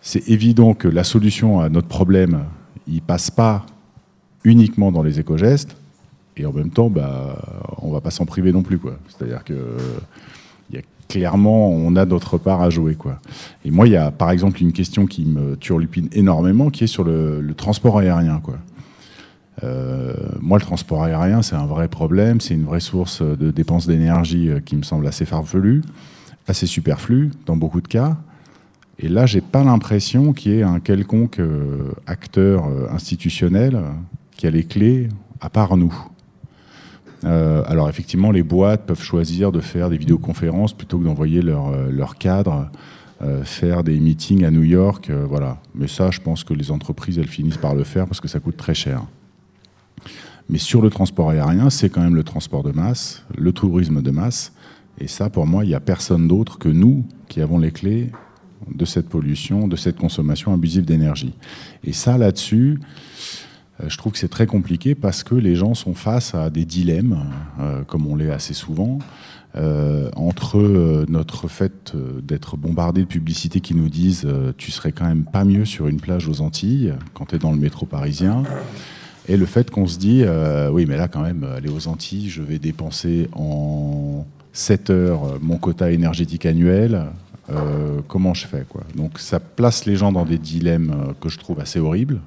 [0.00, 2.44] c'est évident que la solution à notre problème,
[2.86, 3.66] il passe pas
[4.44, 5.76] uniquement dans les éco-gestes,
[6.36, 7.38] et en même temps, bah,
[7.82, 8.80] on va pas s'en priver non plus.
[9.08, 9.76] C'est-à-dire que
[11.12, 12.94] clairement, on a notre part à jouer.
[12.94, 13.20] Quoi.
[13.66, 16.86] Et moi, il y a par exemple une question qui me turlupine énormément, qui est
[16.86, 18.40] sur le, transport aérien.
[18.42, 18.56] Quoi.
[19.62, 23.86] Euh, moi, le transport aérien, c'est un vrai problème, c'est une vraie source de dépenses
[23.86, 25.82] d'énergie euh, qui me semble assez farfelue,
[26.48, 28.16] assez superflue dans beaucoup de cas.
[29.04, 33.82] Et là, j'ai pas l'impression qu'il y ait un quelconque euh, acteur euh, institutionnel
[34.36, 35.08] qui a les clés,
[35.40, 35.92] à part nous.
[37.24, 41.76] Euh, alors effectivement, les boîtes peuvent choisir de faire des vidéoconférences plutôt que d'envoyer leur,
[41.90, 42.70] leur cadre
[43.44, 45.58] faire des meetings à New York, voilà.
[45.76, 48.40] Mais ça, je pense que les entreprises, elles finissent par le faire parce que ça
[48.40, 49.04] coûte très cher.
[50.48, 54.10] Mais sur le transport aérien, c'est quand même le transport de masse, le tourisme de
[54.10, 54.52] masse.
[54.98, 58.10] Et ça, pour moi, il n'y a personne d'autre que nous qui avons les clés
[58.72, 61.34] de cette pollution, de cette consommation abusive d'énergie.
[61.84, 62.78] Et ça, là-dessus,
[63.80, 66.64] euh, je trouve que c'est très compliqué parce que les gens sont face à des
[66.64, 67.24] dilemmes,
[67.60, 68.98] euh, comme on l'est assez souvent.
[69.54, 75.24] euh, entre notre fait d'être bombardé de publicités qui nous disent tu serais quand même
[75.24, 78.44] pas mieux sur une plage aux Antilles quand tu es dans le métro parisien,
[79.28, 80.24] et le fait qu'on se dit
[80.72, 85.58] oui mais là quand même aller aux Antilles, je vais dépenser en 7 heures mon
[85.58, 87.08] quota énergétique annuel,
[88.08, 91.60] comment je fais quoi Donc ça place les gens dans des dilemmes que je trouve
[91.60, 92.20] assez horribles.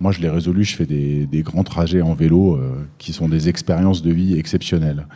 [0.00, 2.60] Moi, je l'ai résolu, je fais des, grands trajets en vélo
[2.98, 5.06] qui sont des expériences de vie exceptionnelles.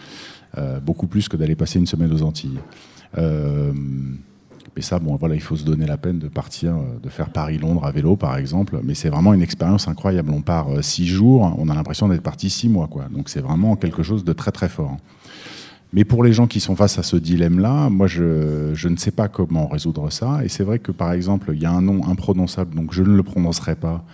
[0.56, 2.58] Euh, beaucoup plus que d'aller passer une semaine aux Antilles.
[3.18, 3.72] Euh,
[4.74, 7.28] mais ça, bon, voilà, il faut se donner la peine de partir, euh, de faire
[7.30, 8.80] Paris-Londres à vélo, par exemple.
[8.82, 10.30] Mais c'est vraiment une expérience incroyable.
[10.30, 13.08] On part six jours, on a l'impression d'être parti six mois, quoi.
[13.10, 14.96] Donc c'est vraiment quelque chose de très très fort.
[15.92, 19.28] Mais pour les gens qui sont face à ce dilemme-là, moi, je, ne sais pas
[19.28, 20.40] comment résoudre ça.
[20.44, 23.16] Et c'est vrai que, par exemple, il y a un nom imprononçable, donc je ne
[23.16, 24.04] le prononcerai pas,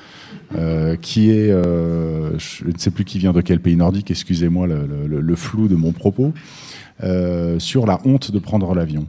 [0.55, 4.69] euh, qui est, euh, je ne sais plus qui vient de quel pays nordique, excusez-moi
[4.69, 6.33] le, le, flou de mon propos,
[7.03, 9.07] euh, sur la honte de prendre l'avion.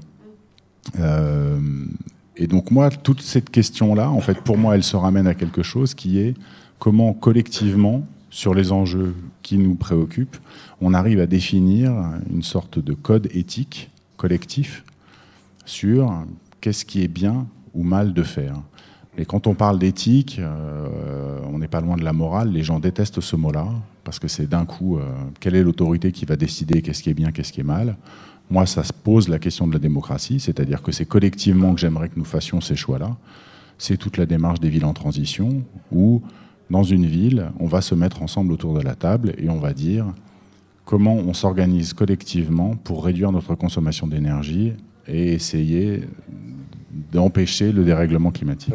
[2.38, 5.62] et donc moi, toute cette question-là, en fait, pour moi, elle se ramène à quelque
[5.62, 6.34] chose qui est
[6.80, 10.36] comment collectivement, sur les enjeux qui nous préoccupent,
[10.82, 11.94] on arrive à définir
[12.32, 14.84] une sorte de code éthique collectif
[15.66, 16.26] sur
[16.62, 18.62] qu'est-ce qui est bien ou mal de faire.
[19.18, 22.52] Et quand on parle d'éthique, euh, on n'est pas loin de la morale.
[22.52, 23.68] Les gens détestent ce mot-là
[24.04, 25.04] parce que c'est d'un coup, euh,
[25.40, 27.96] quelle est l'autorité qui va décider qu'est-ce qui est bien, qu'est-ce qui est mal?
[28.50, 32.10] Moi, ça se pose la question de la démocratie, c'est-à-dire que c'est collectivement que j'aimerais
[32.10, 33.16] que nous fassions ces choix-là.
[33.78, 36.22] C'est toute la démarche des villes en transition où,
[36.70, 39.74] dans une ville, on va se mettre ensemble autour de la table et on va
[39.74, 40.06] dire
[40.86, 44.74] comment on s'organise collectivement pour réduire notre consommation d'énergie
[45.08, 46.04] et essayer
[47.12, 48.74] d'empêcher le dérèglement climatique.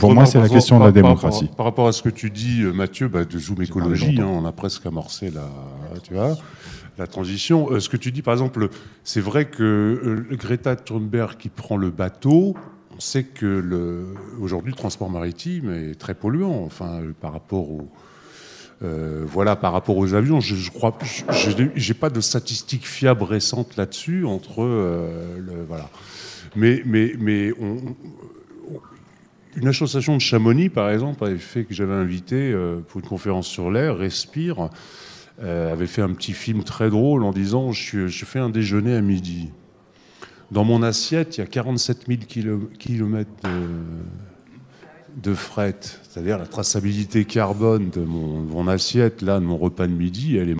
[0.00, 1.48] pour moi, c'est la question de la démocratie.
[1.56, 4.44] Par, rapport à ce que tu dis, euh, Mathieu, bah, de Zoom Écologie, hein, on
[4.44, 5.48] a presque amorcé la,
[6.02, 6.36] tu vois,
[6.98, 7.70] la transition.
[7.70, 8.68] Euh, ce que tu dis, par exemple,
[9.04, 12.56] c'est vrai que euh, Greta Thunberg qui prend le bateau,
[12.96, 14.04] on sait que
[14.40, 17.88] aujourd'hui, le transport maritime est très polluant, enfin, par rapport au
[18.82, 20.96] euh, voilà, par rapport aux avions, je, je crois,
[21.76, 25.90] j'ai pas de statistiques fiables récentes là-dessus entre euh, le, voilà.
[26.56, 27.52] Mais mais mais
[29.56, 33.46] une association de Chamonix, par exemple, avait fait que j'avais invité euh, pour une conférence
[33.46, 34.70] sur l'air, Respire,
[35.42, 39.00] avait fait un petit film très drôle en disant je, je fais un déjeuner à
[39.00, 39.50] midi.
[40.50, 42.20] Dans mon assiette, il y a 47 000
[42.78, 43.50] kilomètres de
[45.16, 45.76] de fret,
[46.08, 50.54] c'est-à-dire la traçabilité carbone de mon, assiette, là, de mon repas de midi, elle est